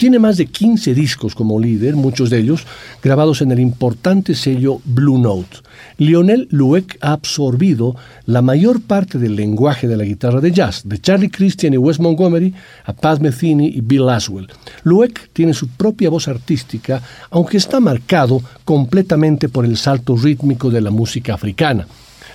Tiene 0.00 0.18
más 0.18 0.38
de 0.38 0.46
15 0.46 0.94
discos 0.94 1.34
como 1.34 1.60
líder, 1.60 1.94
muchos 1.94 2.30
de 2.30 2.38
ellos 2.38 2.66
grabados 3.02 3.42
en 3.42 3.52
el 3.52 3.60
importante 3.60 4.34
sello 4.34 4.80
Blue 4.86 5.18
Note. 5.18 5.58
Lionel 5.98 6.48
Lueck 6.50 6.96
ha 7.02 7.12
absorbido 7.12 7.96
la 8.24 8.40
mayor 8.40 8.80
parte 8.80 9.18
del 9.18 9.36
lenguaje 9.36 9.86
de 9.88 9.98
la 9.98 10.04
guitarra 10.04 10.40
de 10.40 10.52
jazz, 10.52 10.88
de 10.88 10.98
Charlie 11.02 11.28
Christian 11.28 11.74
y 11.74 11.76
Wes 11.76 12.00
Montgomery 12.00 12.54
a 12.86 12.94
Pat 12.94 13.20
Metheny 13.20 13.66
y 13.66 13.82
Bill 13.82 14.06
Laswell. 14.06 14.48
Lueck 14.84 15.28
tiene 15.34 15.52
su 15.52 15.68
propia 15.68 16.08
voz 16.08 16.28
artística, 16.28 17.02
aunque 17.28 17.58
está 17.58 17.78
marcado 17.78 18.40
completamente 18.64 19.50
por 19.50 19.66
el 19.66 19.76
salto 19.76 20.16
rítmico 20.16 20.70
de 20.70 20.80
la 20.80 20.90
música 20.90 21.34
africana, 21.34 21.86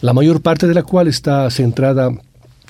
la 0.02 0.14
mayor 0.14 0.40
parte 0.44 0.68
de 0.68 0.76
la 0.76 0.84
cual 0.84 1.08
está 1.08 1.50
centrada 1.50 2.12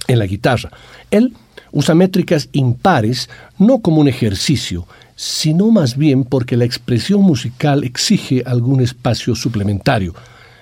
en 0.08 0.19
la 0.19 0.25
guitarra. 0.25 0.71
Él 1.12 1.34
usa 1.75 1.93
métricas 1.93 2.47
impares 2.53 3.29
no 3.59 3.79
como 3.79 3.99
un 3.99 4.07
ejercicio, 4.07 4.88
sino 5.15 5.69
más 5.71 5.97
bien 5.97 6.23
porque 6.23 6.57
la 6.57 6.65
expresión 6.65 7.21
musical 7.21 7.83
exige 7.83 8.41
algún 8.45 8.81
espacio 8.81 9.35
suplementario. 9.35 10.15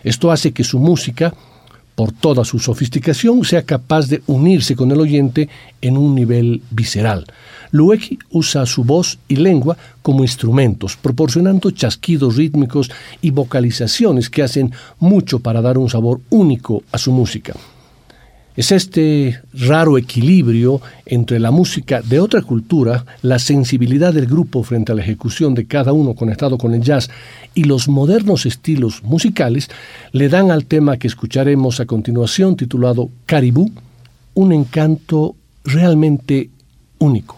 Esto 0.03 0.31
hace 0.31 0.51
que 0.51 0.63
su 0.63 0.79
música, 0.79 1.33
por 1.95 2.11
toda 2.11 2.43
su 2.43 2.57
sofisticación, 2.57 3.45
sea 3.45 3.61
capaz 3.61 4.07
de 4.07 4.23
unirse 4.25 4.75
con 4.75 4.91
el 4.91 4.99
oyente 4.99 5.49
en 5.81 5.97
un 5.97 6.15
nivel 6.15 6.63
visceral. 6.71 7.25
Lueki 7.69 8.17
usa 8.31 8.65
su 8.65 8.83
voz 8.83 9.19
y 9.27 9.35
lengua 9.35 9.77
como 10.01 10.23
instrumentos, 10.23 10.97
proporcionando 10.97 11.69
chasquidos 11.69 12.37
rítmicos 12.37 12.89
y 13.21 13.29
vocalizaciones 13.29 14.31
que 14.31 14.41
hacen 14.41 14.71
mucho 14.99 15.39
para 15.39 15.61
dar 15.61 15.77
un 15.77 15.89
sabor 15.89 16.21
único 16.31 16.83
a 16.91 16.97
su 16.97 17.11
música. 17.11 17.53
Es 18.55 18.71
este 18.71 19.39
raro 19.53 19.97
equilibrio 19.97 20.79
entre 21.07 21.39
la 21.39 21.49
música 21.49 22.01
de 22.01 22.19
otra 22.19 22.43
cultura, 22.43 23.03
la 23.23 23.39
sensibilidad 23.39 24.13
del 24.13 24.27
grupo 24.27 24.61
frente 24.61 24.91
a 24.91 24.95
la 24.95 25.01
ejecución 25.01 25.55
de 25.55 25.65
cada 25.65 25.91
uno 25.91 26.13
conectado 26.13 26.59
con 26.59 26.75
el 26.75 26.81
jazz 26.81 27.09
y 27.55 27.63
los 27.63 27.87
modernos 27.87 28.45
estilos 28.45 29.03
musicales 29.03 29.69
le 30.11 30.29
dan 30.29 30.51
al 30.51 30.65
tema 30.65 30.97
que 30.97 31.07
escucharemos 31.07 31.79
a 31.79 31.87
continuación 31.87 32.55
titulado 32.55 33.09
Caribú 33.25 33.71
un 34.35 34.51
encanto 34.51 35.35
realmente 35.63 36.51
único. 36.99 37.37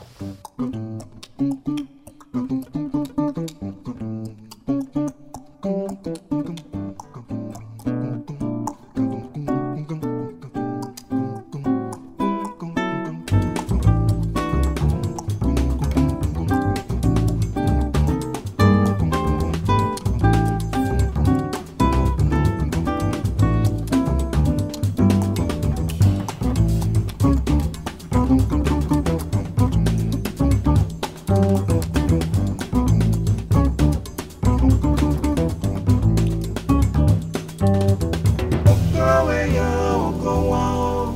Oh, 40.27 41.15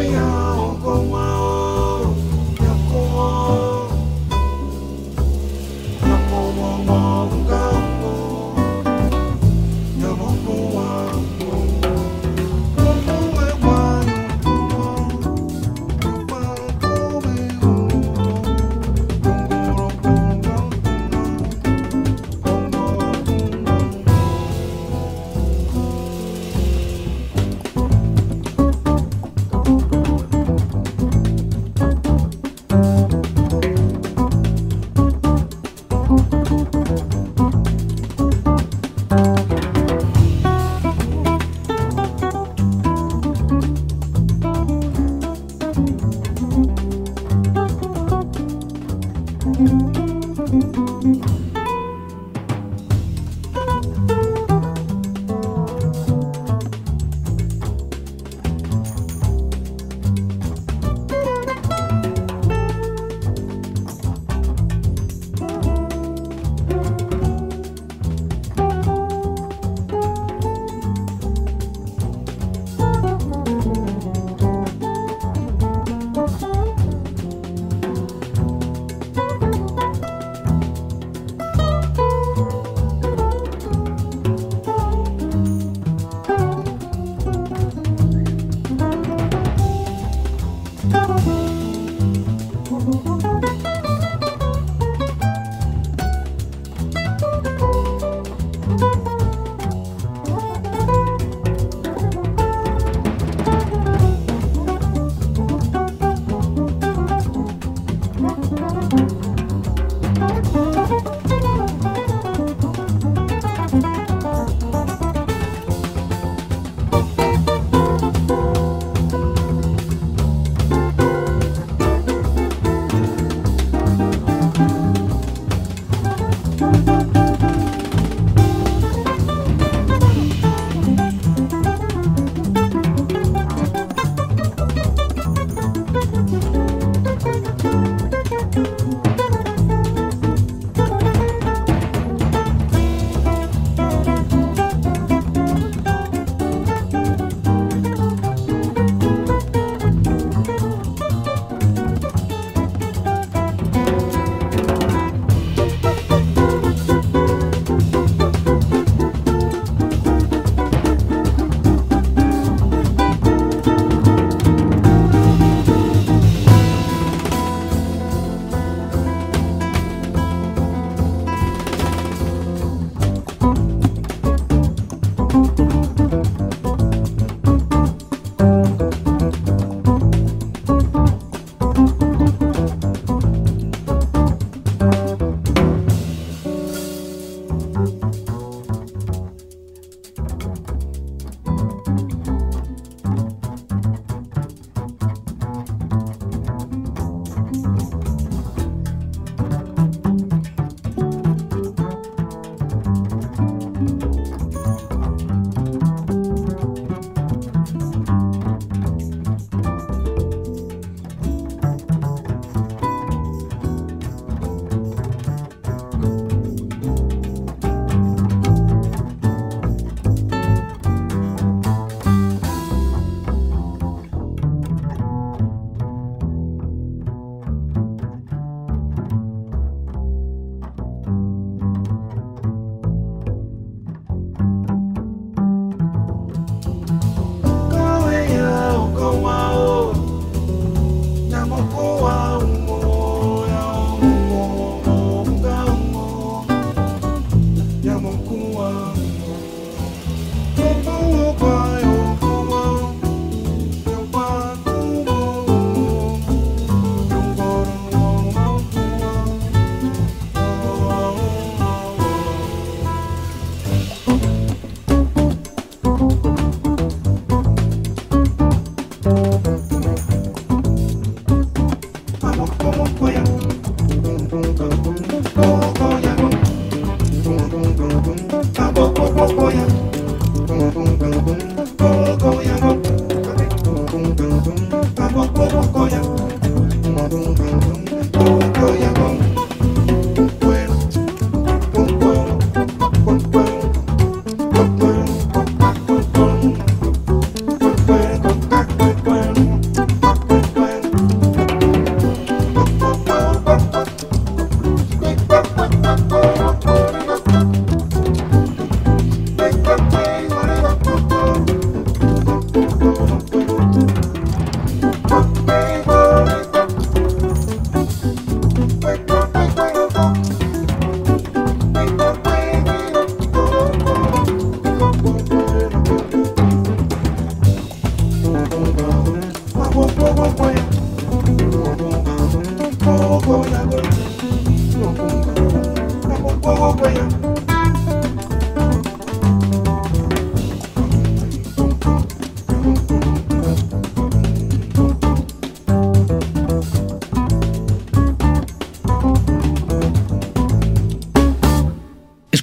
yeah, 0.00 0.78
oh, 0.82 1.02
wow. 1.10 1.45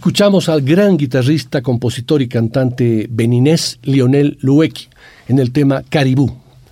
Escuchamos 0.04 0.49
al 0.49 0.64
gran 0.64 0.97
guitarrista, 0.97 1.62
compositor 1.62 2.22
y 2.22 2.28
cantante 2.28 3.08
beninés 3.10 3.80
Lionel 3.84 4.38
Lueki 4.41 4.89
en 5.30 5.39
el 5.39 5.54
tema 5.54 5.82
Caribú. 5.88 6.30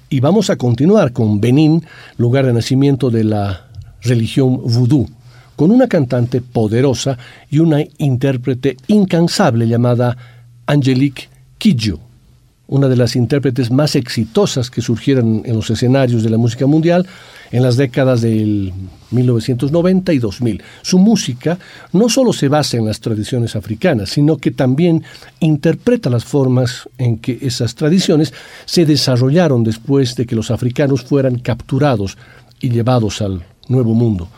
Y 0.10 0.20
vamos 0.20 0.50
a 0.50 0.58
continuar 0.58 1.14
con 1.14 1.40
Benín, 1.40 1.82
lugar 2.18 2.46
de 2.46 2.52
nacimiento 2.52 3.10
de 3.10 3.24
la 3.24 3.70
religión 4.02 4.58
vudú, 4.58 5.10
con 5.56 5.72
una 5.72 5.88
cantante 5.88 6.42
poderosa 6.42 7.18
y 7.50 7.60
una 7.60 7.80
intérprete 8.00 8.76
incansable 8.88 9.66
llamada 9.66 10.18
Angelique 10.66 11.30
Kidjo 11.58 12.11
una 12.72 12.88
de 12.88 12.96
las 12.96 13.18
intérpretes 13.18 13.70
más 13.70 13.98
exitosas 13.98 14.72
que 14.72 14.82
surgieron 14.82 15.42
en 15.46 15.56
los 15.56 15.70
escenarios 15.70 16.24
de 16.24 16.30
la 16.30 16.38
música 16.38 16.66
mundial 16.66 17.06
en 17.52 17.64
las 17.64 17.76
décadas 17.76 18.22
del 18.22 18.72
1990 19.12 20.14
y 20.14 20.20
2000. 20.20 20.64
Su 20.82 20.98
música 20.98 21.60
no 21.92 22.08
solo 22.08 22.32
se 22.32 22.48
basa 22.48 22.78
en 22.78 22.86
las 22.86 23.02
tradiciones 23.02 23.58
africanas, 23.58 24.12
sino 24.12 24.38
que 24.38 24.52
también 24.52 25.04
interpreta 25.42 26.10
las 26.10 26.24
formas 26.24 26.88
en 26.98 27.18
que 27.18 27.40
esas 27.42 27.76
tradiciones 27.76 28.34
se 28.64 28.86
desarrollaron 28.86 29.66
después 29.66 30.16
de 30.16 30.26
que 30.26 30.38
los 30.38 30.50
africanos 30.50 31.02
fueran 31.02 31.40
capturados 31.40 32.18
y 32.62 32.70
llevados 32.70 33.22
al 33.22 33.44
Nuevo 33.68 33.94
Mundo. 33.94 34.30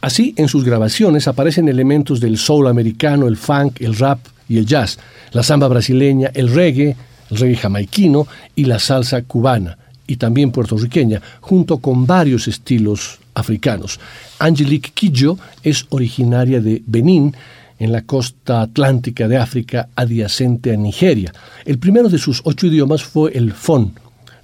Así, 0.00 0.32
en 0.38 0.48
sus 0.48 0.64
grabaciones 0.64 1.28
aparecen 1.28 1.68
elementos 1.68 2.20
del 2.20 2.38
soul 2.38 2.68
americano, 2.68 3.28
el 3.28 3.36
funk, 3.36 3.82
el 3.82 3.96
rap 3.96 4.18
y 4.48 4.56
el 4.56 4.64
jazz, 4.64 4.98
la 5.32 5.42
samba 5.42 5.68
brasileña, 5.68 6.30
el 6.32 6.48
reggae, 6.48 6.96
reggae 7.32 7.56
jamaiquino 7.56 8.26
y 8.54 8.64
la 8.64 8.78
salsa 8.78 9.22
cubana 9.22 9.78
y 10.06 10.16
también 10.16 10.50
puertorriqueña, 10.50 11.20
junto 11.40 11.78
con 11.78 12.06
varios 12.06 12.48
estilos 12.48 13.18
africanos. 13.34 13.98
Angelique 14.38 14.90
Kidjo 14.92 15.38
es 15.62 15.86
originaria 15.90 16.60
de 16.60 16.82
Benín, 16.86 17.34
en 17.82 17.90
la 17.90 18.02
costa 18.02 18.62
atlántica 18.62 19.26
de 19.26 19.38
África 19.38 19.88
adyacente 19.96 20.72
a 20.72 20.76
Nigeria. 20.76 21.32
El 21.64 21.78
primero 21.78 22.08
de 22.08 22.18
sus 22.18 22.40
ocho 22.44 22.68
idiomas 22.68 23.02
fue 23.02 23.32
el 23.36 23.52
Fon. 23.52 23.92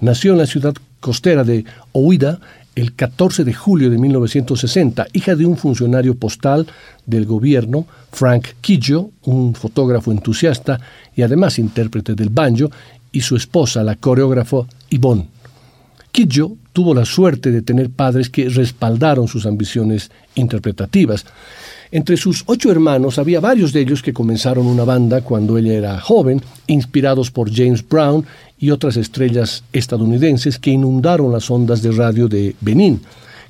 Nació 0.00 0.32
en 0.32 0.38
la 0.38 0.46
ciudad 0.46 0.74
costera 0.98 1.44
de 1.44 1.64
Ouida 1.92 2.40
el 2.80 2.94
14 2.94 3.44
de 3.44 3.52
julio 3.52 3.90
de 3.90 3.98
1960, 3.98 5.08
hija 5.12 5.34
de 5.34 5.44
un 5.44 5.56
funcionario 5.56 6.14
postal 6.14 6.66
del 7.06 7.26
gobierno, 7.26 7.86
Frank 8.12 8.46
Kidjo, 8.60 9.10
un 9.24 9.54
fotógrafo 9.54 10.12
entusiasta 10.12 10.80
y 11.16 11.22
además 11.22 11.58
intérprete 11.58 12.14
del 12.14 12.28
banjo, 12.28 12.70
y 13.10 13.22
su 13.22 13.36
esposa, 13.36 13.82
la 13.82 13.96
coreógrafa 13.96 14.58
Yvonne. 14.90 15.26
Kidjo 16.12 16.56
tuvo 16.72 16.94
la 16.94 17.04
suerte 17.04 17.50
de 17.50 17.62
tener 17.62 17.90
padres 17.90 18.30
que 18.30 18.48
respaldaron 18.48 19.26
sus 19.26 19.46
ambiciones 19.46 20.10
interpretativas. 20.36 21.24
Entre 21.90 22.18
sus 22.18 22.42
ocho 22.46 22.70
hermanos 22.70 23.18
había 23.18 23.40
varios 23.40 23.72
de 23.72 23.80
ellos 23.80 24.02
que 24.02 24.12
comenzaron 24.12 24.66
una 24.66 24.84
banda 24.84 25.22
cuando 25.22 25.56
ella 25.56 25.72
era 25.72 26.00
joven, 26.00 26.42
inspirados 26.66 27.30
por 27.30 27.54
James 27.54 27.86
Brown 27.86 28.26
y 28.58 28.70
otras 28.70 28.96
estrellas 28.96 29.64
estadounidenses 29.72 30.58
que 30.58 30.70
inundaron 30.70 31.32
las 31.32 31.50
ondas 31.50 31.80
de 31.80 31.92
radio 31.92 32.28
de 32.28 32.54
Benín. 32.60 33.00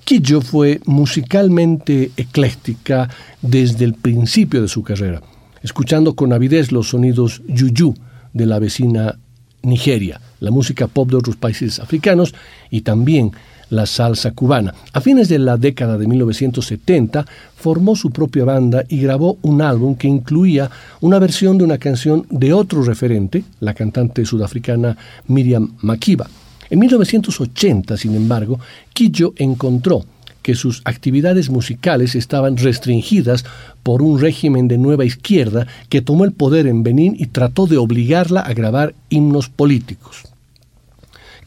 Kidjo 0.04 0.40
fue 0.40 0.80
musicalmente 0.86 2.12
ecléctica 2.16 3.10
desde 3.42 3.84
el 3.84 3.94
principio 3.94 4.62
de 4.62 4.68
su 4.68 4.82
carrera, 4.82 5.20
escuchando 5.62 6.14
con 6.14 6.32
avidez 6.32 6.70
los 6.70 6.90
sonidos 6.90 7.42
yuyu 7.48 7.94
de 8.32 8.46
la 8.46 8.60
vecina 8.60 9.18
Nigeria, 9.62 10.20
la 10.38 10.52
música 10.52 10.86
pop 10.86 11.10
de 11.10 11.16
otros 11.16 11.36
países 11.36 11.80
africanos 11.80 12.34
y 12.70 12.82
también 12.82 13.32
la 13.70 13.86
salsa 13.86 14.32
cubana. 14.32 14.74
A 14.92 15.00
fines 15.00 15.28
de 15.28 15.38
la 15.38 15.56
década 15.56 15.98
de 15.98 16.06
1970 16.06 17.24
formó 17.56 17.96
su 17.96 18.10
propia 18.10 18.44
banda 18.44 18.84
y 18.88 19.00
grabó 19.00 19.38
un 19.42 19.62
álbum 19.62 19.94
que 19.94 20.08
incluía 20.08 20.70
una 21.00 21.18
versión 21.18 21.58
de 21.58 21.64
una 21.64 21.78
canción 21.78 22.26
de 22.30 22.52
otro 22.52 22.82
referente, 22.82 23.44
la 23.60 23.74
cantante 23.74 24.24
sudafricana 24.24 24.96
Miriam 25.26 25.72
Makeba. 25.82 26.28
En 26.70 26.78
1980, 26.80 27.96
sin 27.96 28.14
embargo, 28.14 28.60
Kidjo 28.92 29.32
encontró 29.36 30.04
que 30.42 30.54
sus 30.54 30.80
actividades 30.84 31.50
musicales 31.50 32.14
estaban 32.14 32.56
restringidas 32.56 33.44
por 33.82 34.02
un 34.02 34.20
régimen 34.20 34.68
de 34.68 34.78
nueva 34.78 35.04
izquierda 35.04 35.66
que 35.88 36.00
tomó 36.00 36.24
el 36.24 36.32
poder 36.32 36.66
en 36.66 36.82
Benín 36.82 37.16
y 37.18 37.26
trató 37.26 37.66
de 37.66 37.76
obligarla 37.76 38.40
a 38.40 38.54
grabar 38.54 38.94
himnos 39.10 39.48
políticos. 39.48 40.24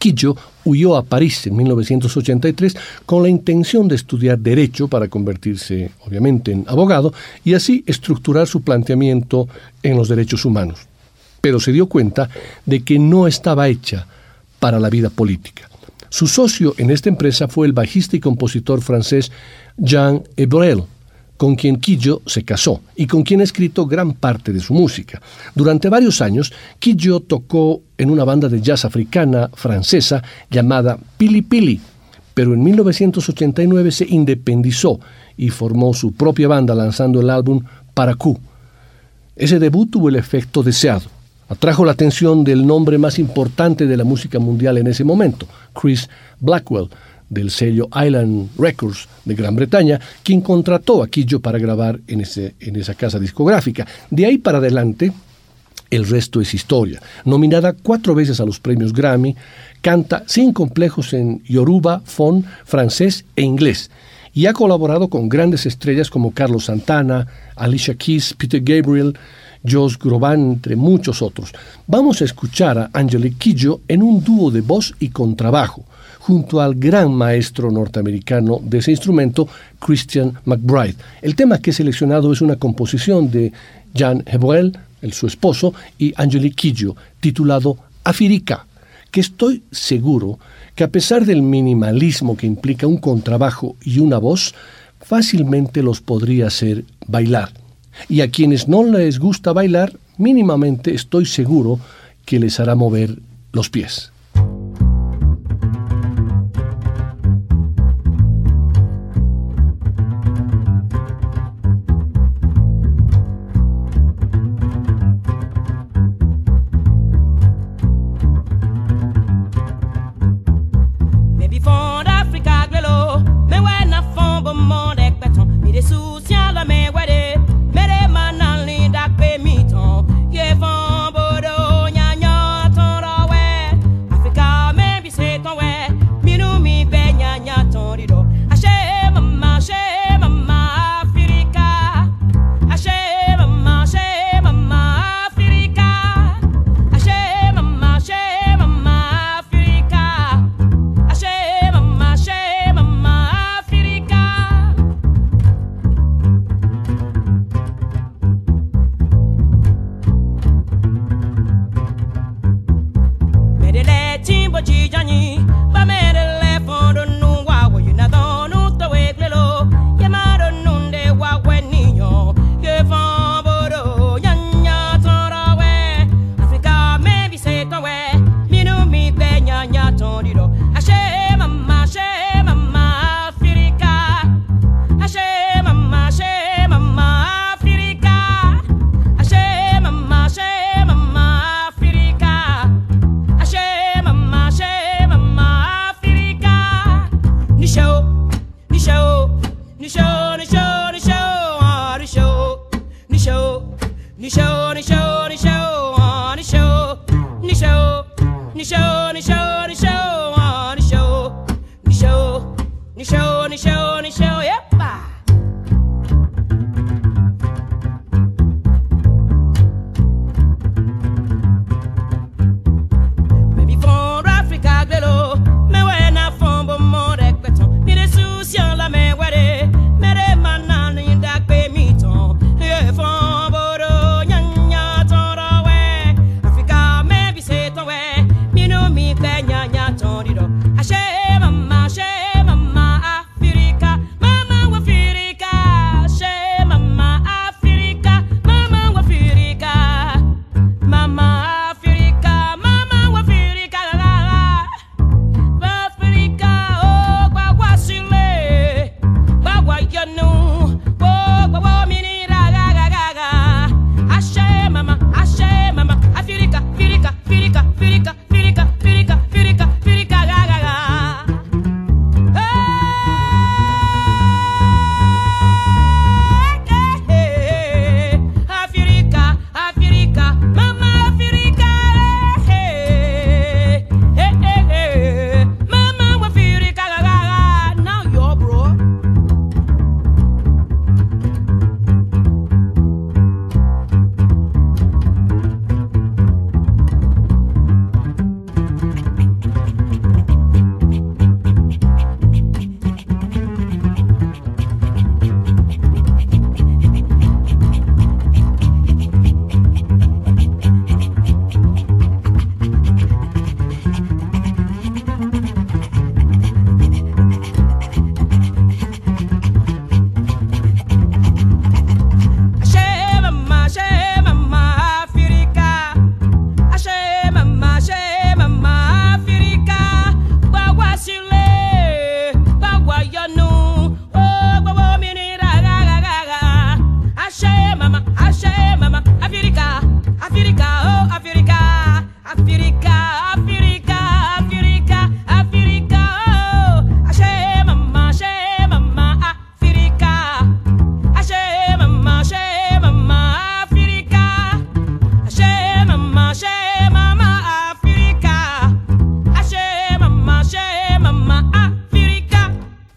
Quillo 0.01 0.35
huyó 0.65 0.97
a 0.97 1.03
París 1.03 1.45
en 1.45 1.55
1983 1.55 2.75
con 3.05 3.21
la 3.21 3.29
intención 3.29 3.87
de 3.87 3.93
estudiar 3.93 4.39
derecho 4.39 4.87
para 4.87 5.07
convertirse, 5.07 5.91
obviamente, 6.07 6.51
en 6.51 6.65
abogado 6.67 7.13
y 7.43 7.53
así 7.53 7.83
estructurar 7.85 8.47
su 8.47 8.63
planteamiento 8.63 9.47
en 9.83 9.95
los 9.95 10.09
derechos 10.09 10.43
humanos. 10.43 10.79
Pero 11.39 11.59
se 11.59 11.71
dio 11.71 11.85
cuenta 11.85 12.31
de 12.65 12.81
que 12.83 12.97
no 12.97 13.27
estaba 13.27 13.67
hecha 13.67 14.07
para 14.59 14.79
la 14.79 14.89
vida 14.89 15.11
política. 15.11 15.69
Su 16.09 16.25
socio 16.25 16.73
en 16.79 16.89
esta 16.89 17.09
empresa 17.09 17.47
fue 17.47 17.67
el 17.67 17.73
bajista 17.73 18.15
y 18.15 18.19
compositor 18.19 18.81
francés 18.81 19.31
Jean 19.77 20.23
Ebrel, 20.35 20.81
con 21.41 21.55
quien 21.55 21.77
Quillo 21.77 22.21
se 22.27 22.43
casó 22.43 22.81
y 22.95 23.07
con 23.07 23.23
quien 23.23 23.39
ha 23.39 23.43
escrito 23.43 23.87
gran 23.87 24.13
parte 24.13 24.53
de 24.53 24.59
su 24.59 24.75
música. 24.75 25.19
Durante 25.55 25.89
varios 25.89 26.21
años, 26.21 26.53
Quillo 26.77 27.19
tocó 27.19 27.81
en 27.97 28.11
una 28.11 28.23
banda 28.23 28.47
de 28.47 28.61
jazz 28.61 28.85
africana 28.85 29.49
francesa 29.51 30.21
llamada 30.51 30.99
Pili 31.17 31.41
Pili, 31.41 31.81
pero 32.35 32.53
en 32.53 32.61
1989 32.61 33.91
se 33.91 34.05
independizó 34.07 34.99
y 35.35 35.49
formó 35.49 35.95
su 35.95 36.11
propia 36.11 36.47
banda 36.47 36.75
lanzando 36.75 37.21
el 37.21 37.31
álbum 37.31 37.63
Paracú. 37.95 38.39
Ese 39.35 39.57
debut 39.57 39.89
tuvo 39.89 40.09
el 40.09 40.17
efecto 40.17 40.61
deseado. 40.61 41.09
Atrajo 41.49 41.83
la 41.83 41.93
atención 41.93 42.43
del 42.43 42.67
nombre 42.67 42.99
más 42.99 43.17
importante 43.17 43.87
de 43.87 43.97
la 43.97 44.03
música 44.03 44.37
mundial 44.37 44.77
en 44.77 44.85
ese 44.85 45.03
momento, 45.03 45.47
Chris 45.73 46.07
Blackwell, 46.39 46.89
del 47.31 47.49
sello 47.49 47.87
Island 47.95 48.49
Records 48.59 49.07
de 49.25 49.33
Gran 49.33 49.55
Bretaña, 49.55 49.99
quien 50.21 50.41
contrató 50.41 51.01
a 51.01 51.07
Quillo 51.07 51.39
para 51.39 51.57
grabar 51.57 51.99
en, 52.07 52.21
ese, 52.21 52.53
en 52.59 52.75
esa 52.75 52.93
casa 52.93 53.17
discográfica. 53.17 53.87
De 54.11 54.25
ahí 54.25 54.37
para 54.37 54.59
adelante, 54.59 55.11
el 55.89 56.07
resto 56.07 56.41
es 56.41 56.53
historia. 56.53 57.01
Nominada 57.25 57.73
cuatro 57.73 58.13
veces 58.13 58.39
a 58.39 58.45
los 58.45 58.59
premios 58.59 58.93
Grammy, 58.93 59.35
canta 59.81 60.23
sin 60.27 60.53
complejos 60.53 61.13
en 61.13 61.41
yoruba, 61.45 62.01
fon, 62.05 62.45
francés 62.65 63.25
e 63.35 63.41
inglés 63.41 63.89
y 64.33 64.45
ha 64.45 64.53
colaborado 64.53 65.09
con 65.09 65.27
grandes 65.27 65.65
estrellas 65.65 66.09
como 66.09 66.31
Carlos 66.31 66.65
Santana, 66.65 67.27
Alicia 67.55 67.95
Keys, 67.95 68.33
Peter 68.37 68.61
Gabriel, 68.61 69.17
Josh 69.69 69.97
Groban, 69.97 70.53
entre 70.53 70.75
muchos 70.75 71.21
otros. 71.21 71.51
Vamos 71.87 72.21
a 72.21 72.25
escuchar 72.25 72.77
a 72.77 72.89
Angelique 72.93 73.37
Quillo 73.37 73.81
en 73.87 74.01
un 74.01 74.23
dúo 74.23 74.51
de 74.51 74.61
voz 74.61 74.95
y 74.99 75.09
contrabajo 75.09 75.85
junto 76.21 76.61
al 76.61 76.75
gran 76.75 77.13
maestro 77.13 77.71
norteamericano 77.71 78.59
de 78.63 78.77
ese 78.77 78.91
instrumento, 78.91 79.47
Christian 79.79 80.33
McBride. 80.45 80.95
El 81.21 81.35
tema 81.35 81.57
que 81.57 81.71
he 81.71 81.73
seleccionado 81.73 82.31
es 82.31 82.41
una 82.41 82.57
composición 82.57 83.31
de 83.31 83.51
Jan 83.95 84.23
Hebuel, 84.27 84.77
el 85.01 85.13
su 85.13 85.25
esposo, 85.25 85.73
y 85.97 86.13
Angelique 86.15 86.55
Kidjo, 86.55 86.95
titulado 87.19 87.77
Afirika, 88.03 88.67
que 89.09 89.19
estoy 89.19 89.63
seguro 89.71 90.37
que 90.75 90.83
a 90.83 90.89
pesar 90.89 91.25
del 91.25 91.41
minimalismo 91.41 92.37
que 92.37 92.45
implica 92.45 92.85
un 92.85 92.97
contrabajo 92.97 93.75
y 93.83 93.99
una 93.99 94.19
voz, 94.19 94.53
fácilmente 95.01 95.81
los 95.81 96.01
podría 96.01 96.47
hacer 96.47 96.85
bailar. 97.07 97.51
Y 98.07 98.21
a 98.21 98.29
quienes 98.29 98.67
no 98.67 98.83
les 98.83 99.17
gusta 99.17 99.53
bailar, 99.53 99.93
mínimamente 100.17 100.93
estoy 100.93 101.25
seguro 101.25 101.79
que 102.25 102.39
les 102.39 102.59
hará 102.59 102.75
mover 102.75 103.17
los 103.51 103.69
pies. 103.69 104.11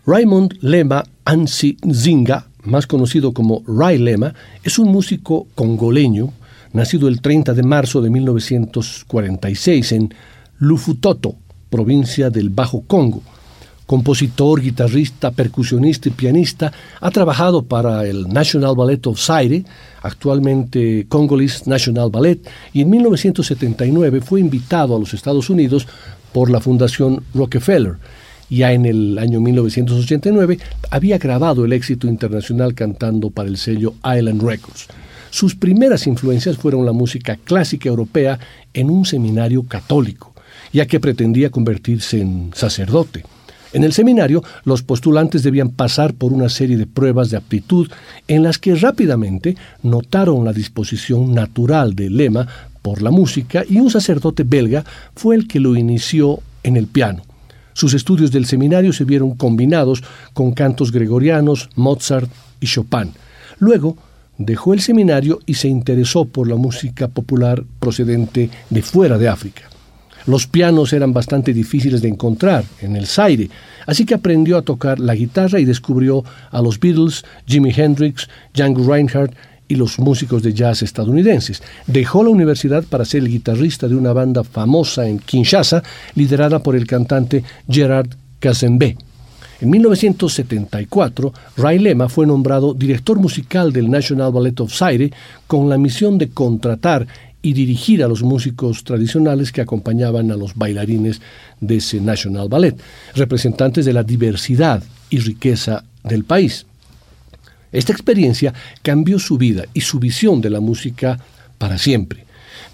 Raymond 0.06 0.58
Lema 0.60 1.02
Ansi 1.24 1.78
Zinga, 1.90 2.48
más 2.64 2.86
conocido 2.86 3.32
como 3.32 3.62
Ray 3.66 3.96
Lema, 3.96 4.34
es 4.62 4.78
un 4.78 4.92
músico 4.92 5.46
congoleño, 5.54 6.30
nacido 6.74 7.08
el 7.08 7.22
30 7.22 7.54
de 7.54 7.62
marzo 7.62 8.02
de 8.02 8.10
1946 8.10 9.92
en 9.92 10.14
Lufutoto, 10.58 11.36
provincia 11.70 12.28
del 12.28 12.50
Bajo 12.50 12.82
Congo. 12.82 13.22
Compositor, 13.86 14.60
guitarrista, 14.60 15.30
percusionista 15.30 16.10
y 16.10 16.12
pianista, 16.12 16.70
ha 17.00 17.10
trabajado 17.10 17.64
para 17.64 18.06
el 18.06 18.28
National 18.28 18.74
Ballet 18.76 19.06
of 19.06 19.18
Zaire, 19.18 19.64
actualmente 20.02 21.06
Congolese 21.08 21.62
National 21.64 22.10
Ballet, 22.10 22.46
y 22.74 22.82
en 22.82 22.90
1979 22.90 24.20
fue 24.20 24.40
invitado 24.40 24.96
a 24.96 24.98
los 24.98 25.14
Estados 25.14 25.48
Unidos 25.48 25.86
por 26.32 26.50
la 26.50 26.60
Fundación 26.60 27.24
Rockefeller. 27.32 27.96
Ya 28.50 28.72
en 28.72 28.84
el 28.86 29.18
año 29.18 29.40
1989 29.40 30.58
había 30.90 31.18
grabado 31.18 31.64
el 31.64 31.72
éxito 31.72 32.06
internacional 32.06 32.74
cantando 32.74 33.30
para 33.30 33.48
el 33.48 33.56
sello 33.56 33.94
Island 34.04 34.42
Records. 34.42 34.88
Sus 35.30 35.56
primeras 35.56 36.06
influencias 36.06 36.56
fueron 36.56 36.86
la 36.86 36.92
música 36.92 37.36
clásica 37.42 37.88
europea 37.88 38.38
en 38.72 38.90
un 38.90 39.04
seminario 39.04 39.64
católico, 39.64 40.32
ya 40.72 40.86
que 40.86 41.00
pretendía 41.00 41.50
convertirse 41.50 42.20
en 42.20 42.50
sacerdote. 42.54 43.24
En 43.72 43.82
el 43.82 43.92
seminario, 43.92 44.44
los 44.64 44.84
postulantes 44.84 45.42
debían 45.42 45.70
pasar 45.70 46.14
por 46.14 46.32
una 46.32 46.48
serie 46.48 46.76
de 46.76 46.86
pruebas 46.86 47.30
de 47.30 47.36
aptitud 47.36 47.90
en 48.28 48.44
las 48.44 48.58
que 48.58 48.76
rápidamente 48.76 49.56
notaron 49.82 50.44
la 50.44 50.52
disposición 50.52 51.34
natural 51.34 51.96
de 51.96 52.10
Lema 52.10 52.46
por 52.82 53.02
la 53.02 53.10
música 53.10 53.64
y 53.68 53.80
un 53.80 53.90
sacerdote 53.90 54.44
belga 54.44 54.84
fue 55.16 55.34
el 55.34 55.48
que 55.48 55.58
lo 55.58 55.74
inició 55.74 56.38
en 56.62 56.76
el 56.76 56.86
piano. 56.86 57.24
Sus 57.74 57.92
estudios 57.92 58.32
del 58.32 58.46
seminario 58.46 58.92
se 58.92 59.04
vieron 59.04 59.34
combinados 59.34 60.02
con 60.32 60.52
cantos 60.52 60.90
gregorianos, 60.90 61.68
Mozart 61.74 62.30
y 62.60 62.66
Chopin. 62.66 63.12
Luego, 63.58 63.96
dejó 64.38 64.74
el 64.74 64.80
seminario 64.80 65.40
y 65.46 65.54
se 65.54 65.68
interesó 65.68 66.24
por 66.24 66.48
la 66.48 66.56
música 66.56 67.08
popular 67.08 67.62
procedente 67.78 68.50
de 68.70 68.82
fuera 68.82 69.18
de 69.18 69.28
África. 69.28 69.62
Los 70.26 70.46
pianos 70.46 70.92
eran 70.94 71.12
bastante 71.12 71.52
difíciles 71.52 72.00
de 72.00 72.08
encontrar 72.08 72.64
en 72.80 72.96
el 72.96 73.06
Zaire, 73.06 73.50
así 73.86 74.06
que 74.06 74.14
aprendió 74.14 74.56
a 74.56 74.62
tocar 74.62 74.98
la 74.98 75.14
guitarra 75.14 75.60
y 75.60 75.66
descubrió 75.66 76.24
a 76.50 76.62
los 76.62 76.80
Beatles, 76.80 77.24
Jimi 77.46 77.72
Hendrix, 77.76 78.28
Django 78.54 78.90
Reinhardt 78.90 79.34
y 79.68 79.76
los 79.76 79.98
músicos 79.98 80.42
de 80.42 80.52
jazz 80.52 80.82
estadounidenses. 80.82 81.62
Dejó 81.86 82.22
la 82.22 82.30
universidad 82.30 82.84
para 82.84 83.04
ser 83.04 83.22
el 83.22 83.28
guitarrista 83.28 83.88
de 83.88 83.96
una 83.96 84.12
banda 84.12 84.44
famosa 84.44 85.08
en 85.08 85.18
Kinshasa, 85.18 85.82
liderada 86.14 86.62
por 86.62 86.76
el 86.76 86.86
cantante 86.86 87.44
Gerard 87.68 88.08
Kazembe. 88.40 88.96
En 89.60 89.70
1974, 89.70 91.32
Ray 91.56 91.78
Lema 91.78 92.08
fue 92.08 92.26
nombrado 92.26 92.74
director 92.74 93.18
musical 93.18 93.72
del 93.72 93.90
National 93.90 94.32
Ballet 94.32 94.60
of 94.60 94.74
Zaire 94.74 95.12
con 95.46 95.68
la 95.68 95.78
misión 95.78 96.18
de 96.18 96.28
contratar 96.28 97.06
y 97.40 97.52
dirigir 97.52 98.02
a 98.02 98.08
los 98.08 98.22
músicos 98.22 98.84
tradicionales 98.84 99.52
que 99.52 99.60
acompañaban 99.60 100.30
a 100.30 100.36
los 100.36 100.54
bailarines 100.54 101.20
de 101.60 101.76
ese 101.76 102.00
National 102.00 102.48
Ballet, 102.48 102.74
representantes 103.14 103.84
de 103.84 103.92
la 103.92 104.02
diversidad 104.02 104.82
y 105.10 105.18
riqueza 105.18 105.84
del 106.02 106.24
país. 106.24 106.66
Esta 107.74 107.92
experiencia 107.92 108.54
cambió 108.82 109.18
su 109.18 109.36
vida 109.36 109.64
y 109.74 109.82
su 109.82 109.98
visión 109.98 110.40
de 110.40 110.48
la 110.48 110.60
música 110.60 111.18
para 111.58 111.76
siempre. 111.76 112.23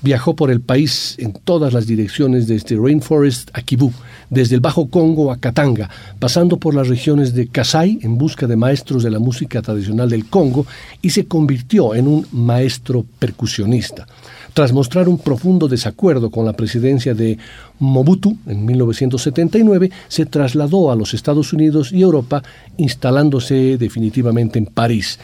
Viajó 0.03 0.35
por 0.35 0.51
el 0.51 0.63
país 0.63 1.15
en 1.19 1.33
todas 1.33 1.75
las 1.75 1.87
direcciones 1.87 2.47
desde 2.47 2.77
Rainforest 2.77 3.51
a 3.53 3.61
Kibú, 3.61 3.93
desde 4.31 4.55
el 4.55 4.63
Bajo 4.63 4.89
Congo 4.89 5.31
a 5.31 5.37
Katanga, 5.37 5.91
pasando 6.19 6.57
por 6.57 6.75
las 6.75 6.89
regiones 6.89 7.35
de 7.35 7.49
Kasai 7.49 7.99
en 8.01 8.17
busca 8.17 8.47
de 8.47 8.57
maestros 8.57 9.03
de 9.03 9.11
la 9.11 9.19
música 9.19 9.61
tradicional 9.61 10.09
del 10.09 10.27
Congo 10.27 10.67
y 11.03 11.11
se 11.11 11.27
convirtió 11.27 11.95
en 11.95 12.09
un 12.09 12.27
maestro 12.33 13.05
percusionista. 13.19 14.07
Tras 14.55 14.73
mostrar 14.73 15.09
un 15.09 15.19
profundo 15.19 15.69
desacuerdo 15.69 16.31
con 16.31 16.45
la 16.45 16.55
presidencia 16.55 17.15
de 17.15 17.39
Mobutu 17.79 18.37
en 18.47 18.65
1979, 18.65 19.91
se 20.09 20.27
trasladó 20.27 20.91
a 20.91 20.97
los 20.97 21.15
Estados 21.15 21.53
Unidos 21.53 21.93
y 21.93 22.01
Europa, 22.01 22.43
instalándose 22.77 23.77
definitivamente 23.79 24.59
en 24.59 24.67
París. 24.67 25.19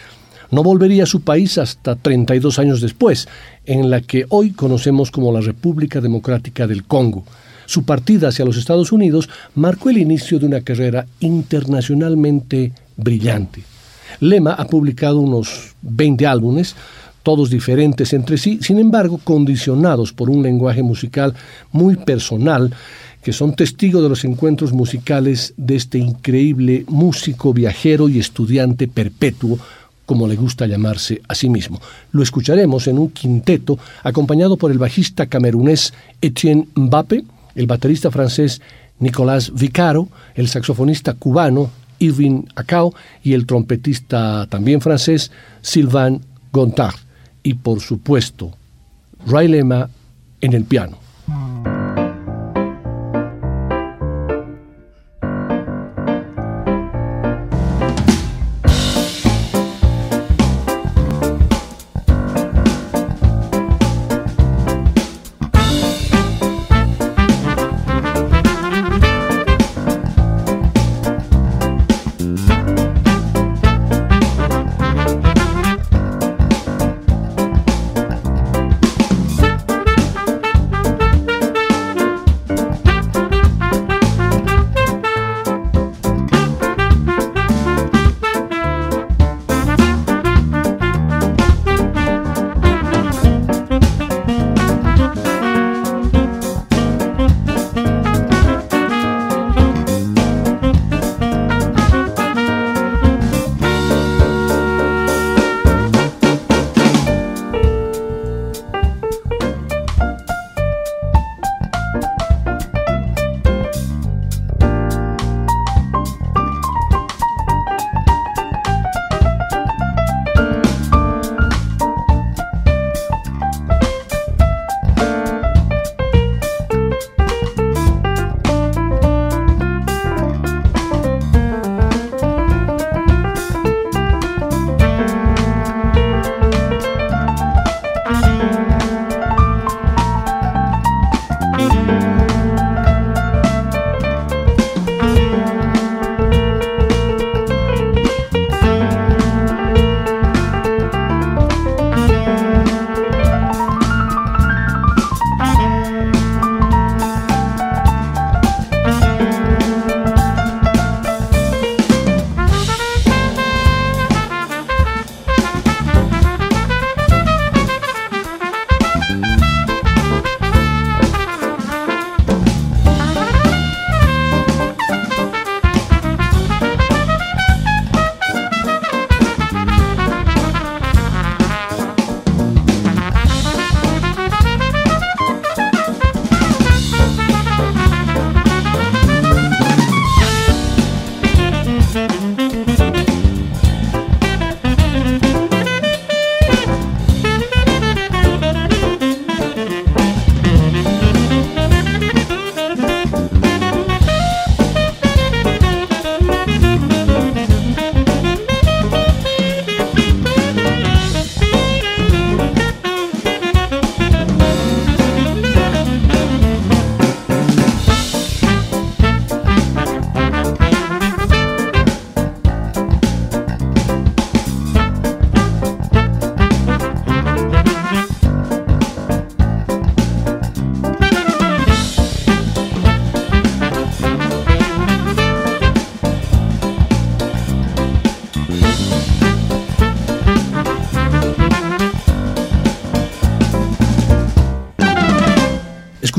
No 0.51 0.63
volvería 0.63 1.05
a 1.05 1.07
su 1.07 1.23
país 1.23 1.59
hasta 1.59 1.97
32 1.97 2.59
años 2.59 2.81
después, 2.81 3.29
en 3.65 3.91
la 3.91 4.01
que 4.01 4.27
hoy 4.29 4.51
conocemos 4.51 5.11
como 5.11 5.33
la 5.33 5.41
República 5.41 6.01
Democrática 6.01 6.67
del 6.67 6.85
Congo. 6.85 7.25
Su 7.67 7.85
partida 7.85 8.29
hacia 8.29 8.45
los 8.45 8.57
Estados 8.57 8.93
Unidos 8.93 9.29
marcó 9.55 9.91
el 9.91 9.99
inicio 9.99 10.39
de 10.39 10.47
una 10.47 10.61
carrera 10.61 11.07
internacionalmente 11.21 12.73
brillante. 12.97 13.63
Lema 14.21 14.53
ha 14.53 14.67
publicado 14.67 15.19
unos 15.21 15.75
20 15.83 16.27
álbumes, 16.27 16.77
todos 17.23 17.51
diferentes 17.51 18.13
entre 18.13 18.39
sí, 18.39 18.61
sin 18.63 18.79
embargo 18.79 19.19
condicionados 19.23 20.13
por 20.13 20.31
un 20.31 20.45
lenguaje 20.45 20.83
musical 20.83 21.35
muy 21.73 21.97
personal, 21.97 22.73
que 23.21 23.33
son 23.33 23.57
testigos 23.57 24.01
de 24.05 24.09
los 24.09 24.25
encuentros 24.25 24.73
musicales 24.73 25.53
de 25.57 25.75
este 25.75 25.99
increíble 25.99 26.85
músico, 26.87 27.53
viajero 27.53 28.09
y 28.09 28.21
estudiante 28.21 28.87
perpetuo, 28.87 29.59
como 30.07 30.27
le 30.27 30.37
gusta 30.37 30.67
llamarse 30.67 31.21
a 31.29 31.35
sí 31.35 31.49
mismo. 31.49 31.81
Lo 32.13 32.23
escucharemos 32.23 32.87
en 32.87 32.99
un 32.99 33.11
quinteto 33.11 33.79
acompañado 34.03 34.57
por 34.57 34.71
el 34.71 34.79
bajista 34.79 35.27
camerunés 35.27 35.93
Etienne 36.23 36.69
Mbappe, 36.75 37.25
el 37.55 37.67
baterista 37.67 38.11
francés 38.11 38.63
Nicolas 38.99 39.53
Vicaro, 39.53 40.09
el 40.35 40.49
saxofonista 40.49 41.15
cubano 41.15 41.71
Irving 41.99 42.45
Acao 42.55 42.95
y 43.23 43.35
el 43.35 43.47
trompetista 43.47 44.47
también 44.49 44.81
francés 44.81 45.31
Sylvain 45.61 46.21
Gontard 46.53 46.97
y 47.43 47.55
por 47.55 47.81
supuesto 47.81 48.53
Ray 49.27 49.49
Lema 49.49 49.89
en 50.41 50.53
el 50.53 50.65
piano. 50.65 50.99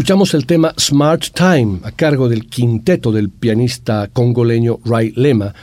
Escuchamos 0.07 0.33
el 0.35 0.45
tema 0.45 0.73
Smart 0.79 1.21
Time 1.33 1.79
a 1.83 1.91
cargo 1.91 2.29
del 2.29 2.47
quinteto 2.47 3.11
del 3.11 3.29
pianista 3.29 4.07
congoleño 4.13 4.79
Ray 4.85 5.11
Lema 5.17 5.53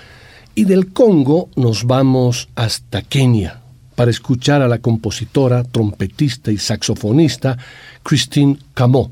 y 0.54 0.64
del 0.64 0.92
Congo 0.92 1.48
nos 1.56 1.84
vamos 1.84 2.50
hasta 2.54 3.00
Kenia 3.00 3.62
para 3.94 4.10
escuchar 4.10 4.60
a 4.60 4.68
la 4.68 4.80
compositora, 4.80 5.64
trompetista 5.64 6.52
y 6.52 6.58
saxofonista 6.58 7.56
Christine 8.02 8.58
Camo. 8.74 9.10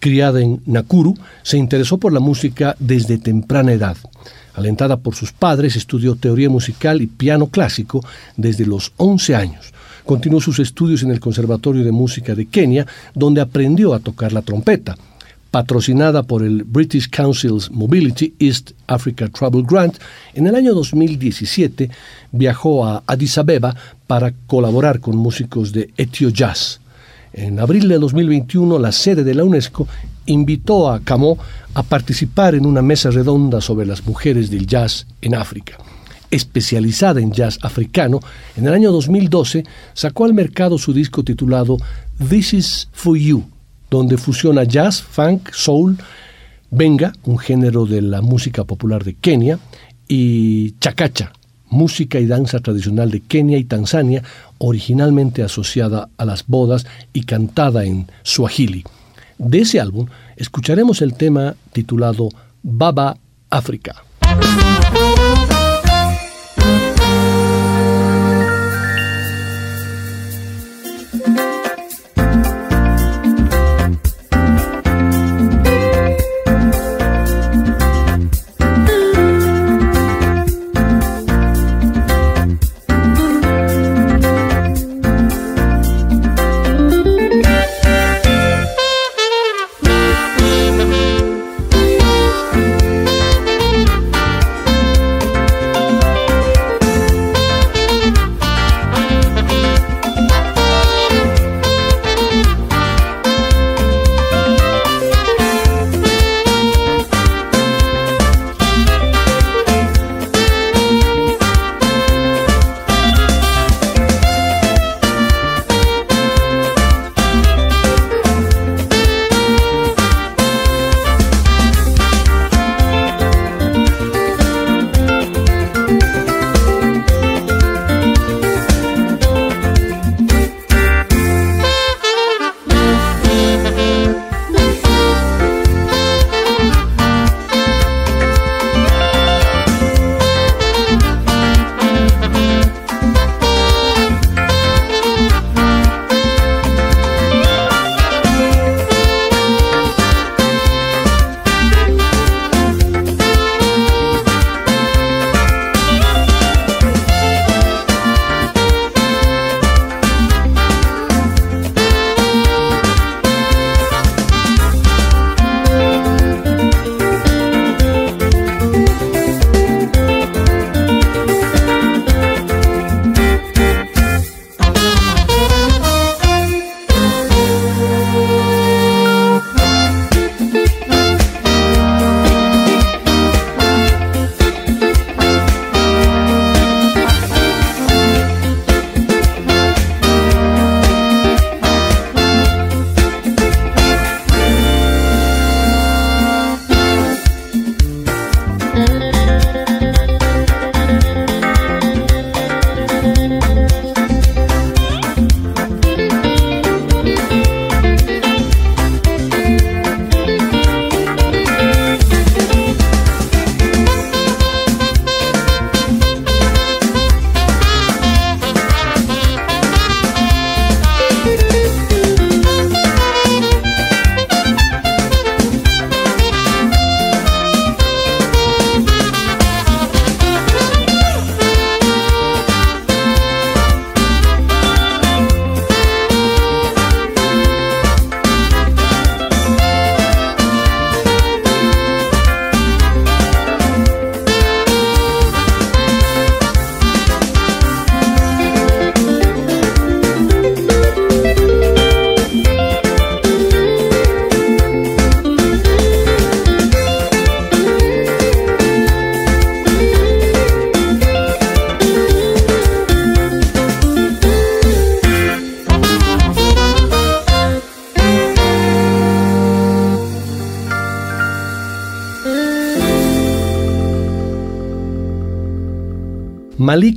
Criada 0.00 0.40
en 0.40 0.62
Nakuru, 0.64 1.14
se 1.42 1.58
interesó 1.58 1.98
por 1.98 2.14
la 2.14 2.20
música 2.20 2.76
desde 2.78 3.18
temprana 3.18 3.72
edad. 3.72 3.98
Alentada 4.54 4.96
por 4.96 5.14
sus 5.14 5.32
padres, 5.32 5.76
estudió 5.76 6.16
teoría 6.16 6.48
musical 6.48 7.02
y 7.02 7.08
piano 7.08 7.48
clásico 7.48 8.02
desde 8.38 8.64
los 8.64 8.94
11 8.96 9.36
años. 9.36 9.74
Continuó 10.06 10.40
sus 10.40 10.60
estudios 10.60 11.02
en 11.02 11.10
el 11.10 11.18
Conservatorio 11.18 11.82
de 11.82 11.90
Música 11.90 12.36
de 12.36 12.46
Kenia, 12.46 12.86
donde 13.12 13.40
aprendió 13.40 13.92
a 13.92 13.98
tocar 13.98 14.32
la 14.32 14.40
trompeta. 14.40 14.96
Patrocinada 15.50 16.22
por 16.22 16.44
el 16.44 16.62
British 16.62 17.10
Council's 17.10 17.72
Mobility 17.72 18.32
East 18.38 18.70
Africa 18.86 19.28
Travel 19.28 19.64
Grant, 19.64 19.96
en 20.34 20.46
el 20.46 20.54
año 20.54 20.74
2017 20.74 21.90
viajó 22.30 22.86
a 22.86 23.02
Addis 23.04 23.36
Abeba 23.36 23.74
para 24.06 24.32
colaborar 24.46 25.00
con 25.00 25.16
músicos 25.16 25.72
de 25.72 25.90
Etio 25.96 26.28
Jazz. 26.28 26.78
En 27.32 27.58
abril 27.58 27.88
de 27.88 27.98
2021, 27.98 28.78
la 28.78 28.92
sede 28.92 29.24
de 29.24 29.34
la 29.34 29.42
UNESCO 29.42 29.88
invitó 30.26 30.88
a 30.88 31.00
Camo 31.00 31.36
a 31.74 31.82
participar 31.82 32.54
en 32.54 32.64
una 32.64 32.80
mesa 32.80 33.10
redonda 33.10 33.60
sobre 33.60 33.86
las 33.86 34.06
mujeres 34.06 34.50
del 34.50 34.68
jazz 34.68 35.06
en 35.20 35.34
África 35.34 35.78
especializada 36.36 37.20
en 37.20 37.32
jazz 37.32 37.58
africano, 37.62 38.20
en 38.56 38.66
el 38.66 38.72
año 38.72 38.92
2012 38.92 39.64
sacó 39.94 40.24
al 40.24 40.34
mercado 40.34 40.78
su 40.78 40.92
disco 40.92 41.24
titulado 41.24 41.78
This 42.28 42.54
Is 42.54 42.88
For 42.92 43.16
You, 43.16 43.44
donde 43.90 44.16
fusiona 44.18 44.64
jazz, 44.64 45.02
funk, 45.02 45.50
soul, 45.52 45.98
benga, 46.70 47.12
un 47.24 47.38
género 47.38 47.86
de 47.86 48.02
la 48.02 48.22
música 48.22 48.64
popular 48.64 49.04
de 49.04 49.14
Kenia, 49.14 49.58
y 50.08 50.72
chakacha, 50.78 51.32
música 51.68 52.20
y 52.20 52.26
danza 52.26 52.60
tradicional 52.60 53.10
de 53.10 53.20
Kenia 53.20 53.58
y 53.58 53.64
Tanzania, 53.64 54.22
originalmente 54.58 55.42
asociada 55.42 56.08
a 56.16 56.24
las 56.24 56.46
bodas 56.46 56.86
y 57.12 57.24
cantada 57.24 57.84
en 57.84 58.06
Swahili. 58.22 58.84
De 59.38 59.60
ese 59.60 59.80
álbum 59.80 60.06
escucharemos 60.36 61.02
el 61.02 61.14
tema 61.14 61.56
titulado 61.72 62.28
Baba 62.62 63.16
África. 63.50 64.02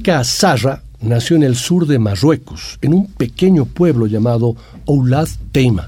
Malika 0.09 0.23
Sarra 0.23 0.81
nació 1.01 1.35
en 1.35 1.43
el 1.43 1.55
sur 1.55 1.85
de 1.85 1.99
Marruecos, 1.99 2.79
en 2.81 2.95
un 2.95 3.05
pequeño 3.13 3.65
pueblo 3.65 4.07
llamado 4.07 4.55
Oulad 4.85 5.27
Teima. 5.51 5.87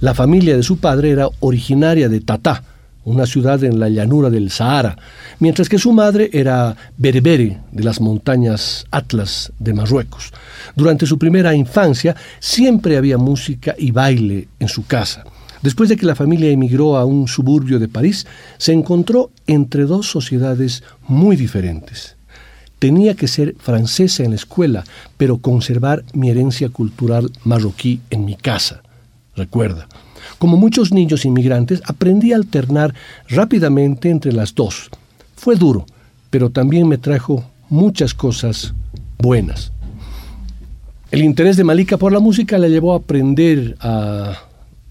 La 0.00 0.12
familia 0.12 0.54
de 0.54 0.62
su 0.62 0.76
padre 0.76 1.12
era 1.12 1.30
originaria 1.40 2.10
de 2.10 2.20
Tata, 2.20 2.62
una 3.04 3.24
ciudad 3.24 3.64
en 3.64 3.80
la 3.80 3.88
llanura 3.88 4.28
del 4.28 4.50
Sahara, 4.50 4.98
mientras 5.38 5.70
que 5.70 5.78
su 5.78 5.94
madre 5.94 6.28
era 6.34 6.76
berbere 6.98 7.60
de 7.72 7.84
las 7.84 8.02
montañas 8.02 8.84
Atlas 8.90 9.50
de 9.58 9.72
Marruecos. 9.72 10.34
Durante 10.76 11.06
su 11.06 11.18
primera 11.18 11.54
infancia 11.54 12.14
siempre 12.40 12.98
había 12.98 13.16
música 13.16 13.74
y 13.78 13.92
baile 13.92 14.48
en 14.60 14.68
su 14.68 14.84
casa. 14.84 15.24
Después 15.62 15.88
de 15.88 15.96
que 15.96 16.04
la 16.04 16.14
familia 16.14 16.50
emigró 16.50 16.98
a 16.98 17.06
un 17.06 17.28
suburbio 17.28 17.78
de 17.78 17.88
París, 17.88 18.26
se 18.58 18.74
encontró 18.74 19.30
entre 19.46 19.84
dos 19.84 20.10
sociedades 20.10 20.82
muy 21.08 21.34
diferentes. 21.34 22.14
Tenía 22.84 23.14
que 23.14 23.28
ser 23.28 23.56
francesa 23.58 24.24
en 24.24 24.32
la 24.32 24.36
escuela, 24.36 24.84
pero 25.16 25.38
conservar 25.38 26.04
mi 26.12 26.28
herencia 26.28 26.68
cultural 26.68 27.30
marroquí 27.42 28.00
en 28.10 28.26
mi 28.26 28.34
casa. 28.34 28.82
Recuerda, 29.34 29.88
como 30.38 30.58
muchos 30.58 30.92
niños 30.92 31.24
inmigrantes, 31.24 31.80
aprendí 31.86 32.34
a 32.34 32.36
alternar 32.36 32.92
rápidamente 33.26 34.10
entre 34.10 34.34
las 34.34 34.54
dos. 34.54 34.90
Fue 35.34 35.56
duro, 35.56 35.86
pero 36.28 36.50
también 36.50 36.86
me 36.86 36.98
trajo 36.98 37.42
muchas 37.70 38.12
cosas 38.12 38.74
buenas. 39.16 39.72
El 41.10 41.24
interés 41.24 41.56
de 41.56 41.64
Malika 41.64 41.96
por 41.96 42.12
la 42.12 42.20
música 42.20 42.58
la 42.58 42.68
llevó 42.68 42.92
a 42.92 42.98
aprender 42.98 43.78
a, 43.80 44.36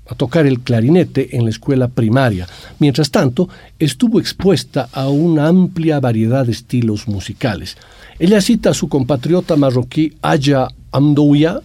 a, 0.07 0.15
tocar 0.15 0.45
el 0.45 0.61
clarinete 0.61 1.35
en 1.35 1.43
la 1.43 1.49
escuela 1.49 1.87
primaria. 1.87 2.47
Mientras 2.79 3.11
tanto, 3.11 3.49
estuvo 3.79 4.19
expuesta 4.19 4.89
a 4.91 5.09
una 5.09 5.47
amplia 5.47 5.99
variedad 5.99 6.45
de 6.45 6.51
estilos 6.51 7.07
musicales. 7.07 7.77
Ella 8.19 8.41
cita 8.41 8.71
a 8.71 8.73
su 8.73 8.89
compatriota 8.89 9.55
marroquí 9.55 10.13
Aya 10.21 10.67
Amdouya, 10.91 11.59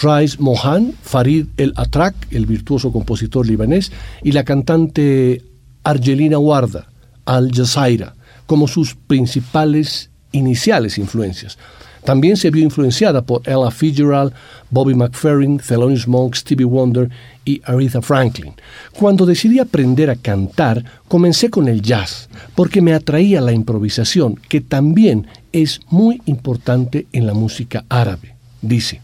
Rais 0.00 0.38
Mohan, 0.38 0.94
Farid 1.02 1.46
El 1.56 1.72
Atrak, 1.76 2.14
el 2.30 2.46
virtuoso 2.46 2.92
compositor 2.92 3.46
libanés, 3.46 3.90
y 4.22 4.32
la 4.32 4.44
cantante 4.44 5.42
Argelina 5.82 6.38
Warda, 6.38 6.88
Al 7.24 7.50
Jazeera, 7.52 8.14
como 8.46 8.68
sus 8.68 8.94
principales 8.94 10.10
iniciales 10.32 10.98
influencias. 10.98 11.58
También 12.04 12.36
se 12.36 12.50
vio 12.50 12.62
influenciada 12.62 13.22
por 13.22 13.42
Ella 13.44 13.70
Fitzgerald, 13.70 14.32
Bobby 14.70 14.94
McFerrin, 14.94 15.58
Thelonious 15.58 16.06
Monk, 16.06 16.34
Stevie 16.34 16.64
Wonder 16.64 17.10
y 17.44 17.60
Aretha 17.64 18.02
Franklin. 18.02 18.54
Cuando 18.92 19.26
decidí 19.26 19.58
aprender 19.58 20.10
a 20.10 20.16
cantar, 20.16 20.84
comencé 21.08 21.50
con 21.50 21.68
el 21.68 21.82
jazz, 21.82 22.28
porque 22.54 22.82
me 22.82 22.94
atraía 22.94 23.40
la 23.40 23.52
improvisación, 23.52 24.36
que 24.48 24.60
también 24.60 25.26
es 25.52 25.80
muy 25.90 26.20
importante 26.26 27.06
en 27.12 27.26
la 27.26 27.34
música 27.34 27.84
árabe, 27.88 28.34
dice. 28.60 29.00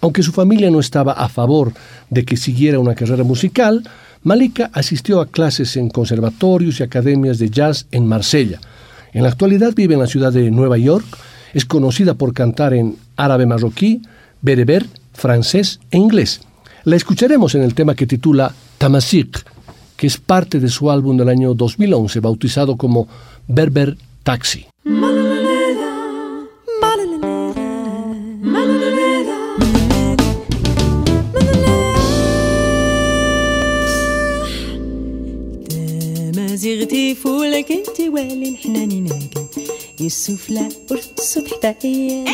Aunque 0.00 0.22
su 0.22 0.32
familia 0.32 0.70
no 0.70 0.80
estaba 0.80 1.12
a 1.12 1.28
favor 1.28 1.72
de 2.10 2.24
que 2.24 2.36
siguiera 2.36 2.78
una 2.78 2.94
carrera 2.94 3.24
musical, 3.24 3.82
Malika 4.22 4.70
asistió 4.74 5.20
a 5.20 5.26
clases 5.26 5.76
en 5.76 5.88
conservatorios 5.88 6.80
y 6.80 6.82
academias 6.82 7.38
de 7.38 7.48
jazz 7.48 7.86
en 7.90 8.06
Marsella. 8.06 8.60
En 9.12 9.22
la 9.22 9.30
actualidad 9.30 9.72
vive 9.74 9.94
en 9.94 10.00
la 10.00 10.06
ciudad 10.06 10.32
de 10.32 10.50
Nueva 10.50 10.76
York, 10.76 11.06
es 11.53 11.65
conocida 11.65 12.15
por 12.15 12.33
cantar 12.33 12.73
en 12.73 12.97
árabe 13.15 13.45
marroquí, 13.45 14.01
bereber, 14.41 14.85
francés 15.13 15.79
e 15.91 15.97
inglés. 15.97 16.41
La 16.83 16.95
escucharemos 16.95 17.55
en 17.55 17.63
el 17.63 17.73
tema 17.73 17.95
que 17.95 18.07
titula 18.07 18.53
Tamasik, 18.77 19.43
que 19.97 20.07
es 20.07 20.17
parte 20.17 20.59
de 20.59 20.69
su 20.69 20.91
álbum 20.91 21.17
del 21.17 21.29
año 21.29 21.53
2011 21.53 22.19
bautizado 22.19 22.77
como 22.77 23.07
Berber 23.47 23.97
Taxi. 24.23 24.67
زغتي 36.65 37.15
فولك 37.15 37.71
انت 37.71 37.99
والي 38.13 38.49
الحناني 38.49 39.01
ناقل 39.01 39.45
السفلى 40.06 40.60
أيوة. 40.60 40.72
ورقصوا 40.90 41.42
تحت 41.42 41.84
عيال 41.84 42.24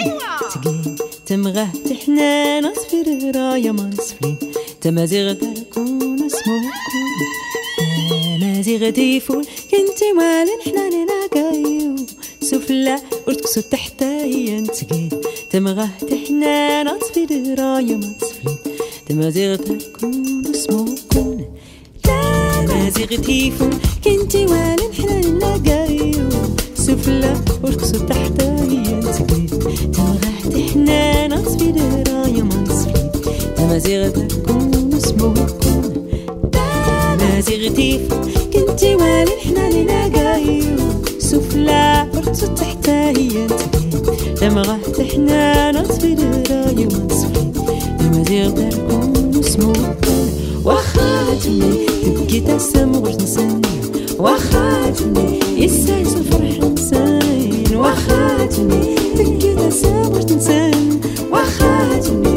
تقيل 0.54 0.96
تمغه 1.26 1.68
تحنان 1.90 2.64
اصفر 2.64 3.32
رايا 3.34 3.72
ما 3.72 3.90
تمازي 3.90 4.36
تمازيغ 4.80 5.32
تركون 5.32 6.26
اسموكم 6.26 7.06
تمازيغ 8.40 8.90
تيفون 8.90 9.44
كنتي 9.44 10.12
مال 10.16 10.48
نحنا 10.60 10.90
لنا 10.90 11.26
قايو. 11.34 11.96
سفلى 12.40 12.98
ورقصوا 13.26 13.62
تحت 13.62 14.02
عيال 14.02 14.66
تقيل 14.66 15.08
تمغه 15.50 15.90
تحنان 16.10 16.88
اصفر 16.88 17.26
رايا 17.58 17.96
ما 17.96 18.14
تمازي 19.08 19.56
تمازيغ 19.56 19.56
تركون 19.56 20.46
اسموكم 20.54 21.44
تمازيغ 22.02 23.06
تيفون 23.06 23.70
كنتي 24.04 24.46
مال 24.46 24.76
نحنا 24.90 25.26
لنا 25.26 25.62
قايو. 25.66 26.28
سفلى 26.86 27.34
والكسر 27.62 27.98
تحتها 27.98 28.64
هي 28.64 29.00
تكليف 29.00 29.54
تلغى 29.54 30.68
حنان 30.72 31.32
عصفي 31.32 31.72
دهرا 31.72 32.26
يا 32.26 32.42
منصفي 32.42 33.10
تمازيغ 33.56 34.08
تكون 34.08 34.90
اسمه 34.94 35.34
كون 35.34 36.06
تمازيغ 37.18 37.72
تيف 37.72 38.00
كنتي 38.54 38.94
والي 38.94 39.30
حنا 39.44 39.68
لينا 39.70 40.08
قايو 40.14 40.76
سفلى 41.18 42.06
والكسر 42.14 42.46
تحتها 42.46 43.08
هي 43.08 43.46
تكليف 43.46 44.34
تمغى 44.40 44.78
حنان 45.14 45.76
عصفي 45.76 46.14
دهرا 46.14 46.70
يا 46.70 46.86
منصفي 46.86 47.52
تمازيغ 47.98 48.50
تكون 48.50 49.40
اسمه 49.40 49.72
كون 49.72 50.30
واخا 50.64 51.34
تمي 51.44 51.86
تبكي 52.04 52.40
تسمى 52.40 52.98
غير 52.98 53.16
وخاتني 54.18 55.40
يسايس 55.64 56.16
وفرح 56.16 56.58
نساين 56.72 57.76
وخاتني 57.76 58.94
تكي 59.16 59.54
تنسى 59.54 60.02
واش 60.12 60.24
تنسان 60.24 61.00
وخاتني. 61.32 62.35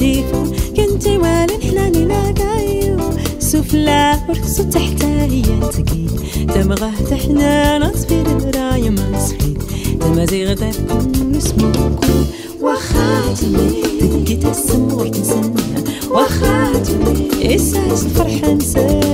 وديفو 0.00 0.44
كنتي 0.76 1.18
مال 1.18 1.50
حناني 1.62 2.04
ناقايو 2.04 2.98
سفلا 3.38 4.20
ورخصو 4.28 4.62
تحت 4.62 5.04
هي 5.04 5.42
تقيل. 5.42 6.10
دمغة 6.54 6.92
تحنا 7.10 7.78
نصفي 7.78 8.22
راي 8.54 8.90
ما 8.90 9.10
نصفيد 9.10 9.62
تمازيغ 10.00 10.54
تفكون 10.54 11.34
اسمكم 11.36 12.24
وخاتمي. 12.62 13.82
تنقيت 14.00 14.44
السمور 14.44 15.08
تنسنها 15.08 15.84
وخاتمي. 16.10 17.28
إساس 17.54 18.04
الفرحة 18.04 18.52
نساها 18.52 19.09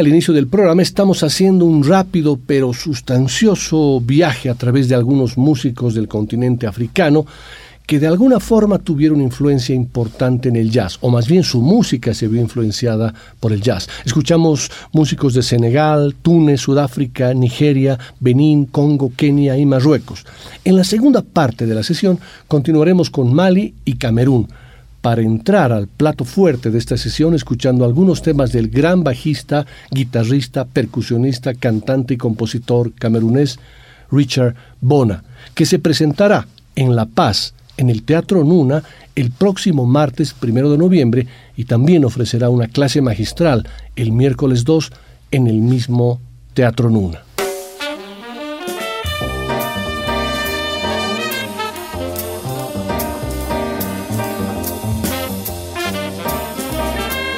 al 0.00 0.08
inicio 0.08 0.32
del 0.32 0.46
programa, 0.46 0.80
estamos 0.80 1.22
haciendo 1.22 1.66
un 1.66 1.84
rápido 1.84 2.38
pero 2.46 2.72
sustancioso 2.72 4.00
viaje 4.00 4.48
a 4.48 4.54
través 4.54 4.88
de 4.88 4.94
algunos 4.94 5.36
músicos 5.36 5.94
del 5.94 6.08
continente 6.08 6.66
africano 6.66 7.26
que 7.86 7.98
de 7.98 8.06
alguna 8.06 8.40
forma 8.40 8.78
tuvieron 8.78 9.20
influencia 9.20 9.74
importante 9.74 10.48
en 10.48 10.56
el 10.56 10.70
jazz, 10.70 10.96
o 11.02 11.10
más 11.10 11.28
bien 11.28 11.42
su 11.42 11.60
música 11.60 12.14
se 12.14 12.28
vio 12.28 12.40
influenciada 12.40 13.12
por 13.40 13.52
el 13.52 13.60
jazz. 13.60 13.90
Escuchamos 14.06 14.70
músicos 14.92 15.34
de 15.34 15.42
Senegal, 15.42 16.14
Túnez, 16.22 16.62
Sudáfrica, 16.62 17.34
Nigeria, 17.34 17.98
Benín, 18.20 18.64
Congo, 18.64 19.12
Kenia 19.14 19.58
y 19.58 19.66
Marruecos. 19.66 20.24
En 20.64 20.76
la 20.76 20.84
segunda 20.84 21.20
parte 21.20 21.66
de 21.66 21.74
la 21.74 21.82
sesión 21.82 22.18
continuaremos 22.48 23.10
con 23.10 23.34
Mali 23.34 23.74
y 23.84 23.96
Camerún 23.96 24.48
para 25.00 25.22
entrar 25.22 25.72
al 25.72 25.88
plato 25.88 26.24
fuerte 26.24 26.70
de 26.70 26.78
esta 26.78 26.96
sesión 26.96 27.34
escuchando 27.34 27.84
algunos 27.84 28.22
temas 28.22 28.52
del 28.52 28.68
gran 28.68 29.02
bajista, 29.02 29.66
guitarrista, 29.90 30.64
percusionista, 30.64 31.54
cantante 31.54 32.14
y 32.14 32.16
compositor 32.16 32.92
camerunés 32.92 33.58
Richard 34.10 34.54
Bona, 34.80 35.24
que 35.54 35.66
se 35.66 35.78
presentará 35.78 36.46
en 36.76 36.96
La 36.96 37.06
Paz, 37.06 37.54
en 37.76 37.88
el 37.88 38.02
Teatro 38.02 38.44
Nuna, 38.44 38.82
el 39.14 39.30
próximo 39.30 39.86
martes 39.86 40.34
primero 40.34 40.70
de 40.70 40.78
noviembre 40.78 41.26
y 41.56 41.64
también 41.64 42.04
ofrecerá 42.04 42.50
una 42.50 42.68
clase 42.68 43.00
magistral 43.00 43.66
el 43.96 44.12
miércoles 44.12 44.64
2 44.64 44.92
en 45.30 45.46
el 45.46 45.60
mismo 45.60 46.20
Teatro 46.54 46.90
Nuna. 46.90 47.29